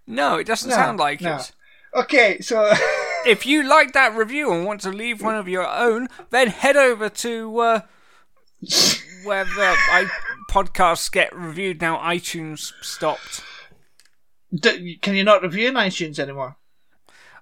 No, 0.06 0.36
it 0.36 0.46
doesn't 0.46 0.70
No, 0.70 0.76
sound 0.76 0.98
like 0.98 1.20
no. 1.20 1.36
it. 1.36 1.52
Okay, 1.94 2.40
so 2.40 2.72
If 3.26 3.44
you 3.44 3.62
like 3.68 3.92
that 3.92 4.16
review 4.16 4.52
and 4.52 4.64
want 4.64 4.80
to 4.82 4.90
leave 4.90 5.20
one 5.20 5.34
of 5.36 5.46
your 5.48 5.66
own, 5.68 6.08
then 6.30 6.48
head 6.48 6.76
over 6.76 7.08
to 7.08 7.58
uh, 7.58 7.80
where 9.24 9.44
the 9.44 9.76
I, 9.90 10.06
podcasts 10.50 11.10
get 11.10 11.34
reviewed 11.34 11.80
now. 11.80 11.98
iTunes 11.98 12.72
stopped. 12.82 13.42
D- 14.54 14.96
can 15.00 15.14
you 15.14 15.24
not 15.24 15.42
review 15.42 15.68
in 15.68 15.74
iTunes 15.74 16.18
anymore? 16.18 16.56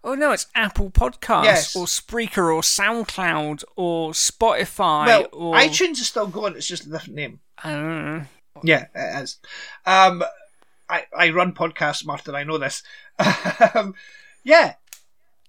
Oh 0.03 0.15
no, 0.15 0.33
it's 0.33 0.47
Apple 0.55 0.91
Podcasts 0.91 1.45
Yes. 1.45 1.77
or 1.77 1.85
Spreaker 1.87 2.55
or 2.55 2.63
SoundCloud 2.63 3.65
or 3.77 4.13
Spotify 4.13 5.07
well, 5.07 5.27
or 5.33 5.55
iTunes 5.57 5.93
is 6.01 6.07
still 6.09 6.27
going. 6.27 6.57
It's 6.57 6.67
just 6.67 6.87
a 6.87 6.91
different 6.91 7.17
name. 7.17 7.41
I. 7.63 8.27
Yeah, 8.63 8.87
it 8.95 9.23
is. 9.23 9.39
Um, 9.87 10.23
I 10.89 11.05
I 11.17 11.31
run 11.31 11.53
podcasts, 11.53 12.05
Martin. 12.07 12.35
I 12.35 12.45
know 12.45 12.59
this. 12.59 12.83
um, 13.75 13.95
yeah, 14.43 14.75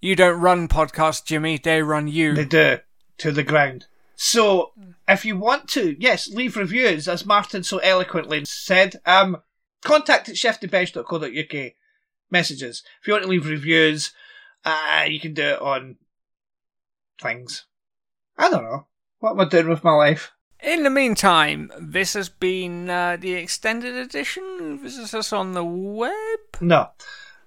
You 0.01 0.15
don't 0.17 0.39
run 0.41 0.67
podcasts, 0.67 1.23
Jimmy. 1.23 1.57
They 1.57 1.81
run 1.81 2.07
you. 2.09 2.33
They 2.33 2.45
do 2.45 2.79
to 3.19 3.31
the 3.31 3.43
ground. 3.43 3.85
So, 4.23 4.73
if 5.07 5.25
you 5.25 5.36
want 5.36 5.67
to, 5.69 5.95
yes, 5.99 6.27
leave 6.27 6.55
reviews, 6.55 7.07
as 7.07 7.25
Martin 7.25 7.63
so 7.63 7.79
eloquently 7.79 8.45
said. 8.45 8.97
Um, 9.03 9.38
contact 9.84 10.29
at 10.29 10.36
chefdebench.co.uk. 10.36 11.71
Messages. 12.29 12.84
If 13.01 13.07
you 13.07 13.13
want 13.13 13.23
to 13.23 13.29
leave 13.29 13.49
reviews, 13.49 14.12
uh, 14.63 15.05
you 15.07 15.19
can 15.19 15.34
do 15.34 15.41
it 15.41 15.60
on 15.60 15.95
things. 17.19 17.65
I 18.38 18.51
don't 18.51 18.62
know. 18.62 18.86
What 19.21 19.31
am 19.31 19.39
I 19.39 19.45
doing 19.45 19.69
with 19.69 19.84
my 19.84 19.93
life? 19.93 20.31
In 20.62 20.84
the 20.84 20.91
meantime, 20.91 21.71
this 21.79 22.13
has 22.13 22.29
been 22.29 22.91
uh, 22.91 23.17
the 23.19 23.34
extended 23.34 23.95
edition. 23.95 24.77
Visit 24.84 25.15
us 25.15 25.34
on 25.34 25.53
the 25.53 25.63
web. 25.63 26.39
No. 26.62 26.89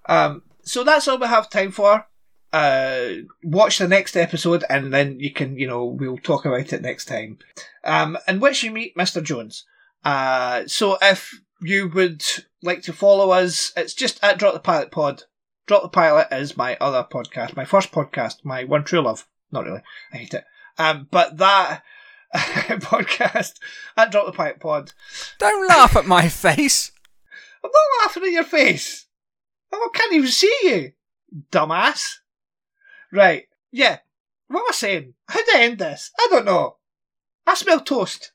Um, 0.06 0.42
so 0.64 0.82
that's 0.82 1.06
all 1.06 1.18
we 1.18 1.28
have 1.28 1.48
time 1.48 1.70
for. 1.70 2.08
Uh, 2.54 3.24
watch 3.42 3.78
the 3.78 3.88
next 3.88 4.16
episode 4.16 4.62
and 4.70 4.94
then 4.94 5.18
you 5.18 5.32
can, 5.32 5.58
you 5.58 5.66
know, 5.66 5.84
we'll 5.84 6.18
talk 6.18 6.44
about 6.44 6.72
it 6.72 6.82
next 6.82 7.06
time. 7.06 7.36
Um, 7.82 8.16
in 8.28 8.38
which 8.38 8.62
you 8.62 8.70
meet 8.70 8.96
Mr. 8.96 9.20
Jones. 9.20 9.64
Uh, 10.04 10.62
so 10.68 10.96
if 11.02 11.34
you 11.60 11.88
would 11.88 12.24
like 12.62 12.82
to 12.82 12.92
follow 12.92 13.30
us, 13.30 13.72
it's 13.76 13.92
just 13.92 14.22
at 14.22 14.38
Drop 14.38 14.54
the 14.54 14.60
Pilot 14.60 14.92
Pod. 14.92 15.24
Drop 15.66 15.82
the 15.82 15.88
Pilot 15.88 16.28
is 16.30 16.56
my 16.56 16.76
other 16.80 17.04
podcast, 17.10 17.56
my 17.56 17.64
first 17.64 17.90
podcast, 17.90 18.44
my 18.44 18.62
one 18.62 18.84
true 18.84 19.00
love. 19.00 19.26
Not 19.50 19.64
really. 19.64 19.82
I 20.12 20.18
hate 20.18 20.34
it. 20.34 20.44
Um, 20.78 21.08
but 21.10 21.36
that 21.38 21.82
podcast 22.34 23.54
at 23.96 24.12
Drop 24.12 24.26
the 24.26 24.32
Pilot 24.32 24.60
Pod. 24.60 24.92
Don't 25.40 25.66
laugh 25.66 25.96
at 25.96 26.06
my 26.06 26.28
face. 26.28 26.92
I'm 27.64 27.70
not 27.72 28.04
laughing 28.04 28.22
at 28.22 28.30
your 28.30 28.44
face. 28.44 29.06
I 29.72 29.88
can't 29.92 30.12
even 30.12 30.30
see 30.30 30.56
you, 30.62 30.92
dumbass. 31.50 32.18
Right, 33.14 33.44
yeah. 33.70 33.98
What 34.48 34.60
am 34.60 34.66
I 34.68 34.72
saying? 34.72 35.14
How 35.28 35.38
do 35.38 35.52
I 35.54 35.62
end 35.62 35.78
this? 35.78 36.10
I 36.18 36.26
don't 36.30 36.44
know. 36.44 36.78
I 37.46 37.54
smell 37.54 37.80
toast. 37.80 38.32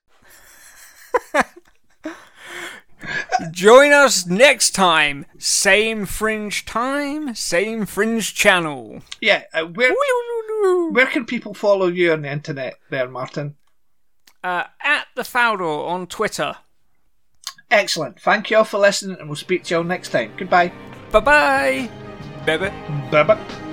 Join 3.51 3.91
us 3.91 4.25
next 4.25 4.71
time. 4.71 5.25
Same 5.37 6.05
fringe 6.05 6.65
time, 6.65 7.35
same 7.35 7.85
fringe 7.85 8.33
channel. 8.33 9.01
Yeah, 9.21 9.43
uh, 9.53 9.65
where 9.65 9.93
where 10.91 11.07
can 11.07 11.25
people 11.25 11.53
follow 11.53 11.87
you 11.87 12.13
on 12.13 12.21
the 12.21 12.31
internet 12.31 12.75
there, 12.89 13.09
Martin? 13.09 13.55
Uh, 14.43 14.63
at 14.81 15.07
the 15.15 15.23
Fowler 15.23 15.85
on 15.87 16.07
Twitter. 16.07 16.55
Excellent. 17.69 18.19
Thank 18.19 18.49
you 18.49 18.57
all 18.57 18.63
for 18.63 18.79
listening, 18.79 19.17
and 19.19 19.27
we'll 19.27 19.35
speak 19.35 19.65
to 19.65 19.73
you 19.73 19.77
all 19.79 19.83
next 19.83 20.09
time. 20.09 20.31
Goodbye. 20.37 20.71
Bye 21.11 21.19
bye. 21.19 21.89
Baby. 22.45 22.69
Bye 23.11 23.23
bye. 23.23 23.65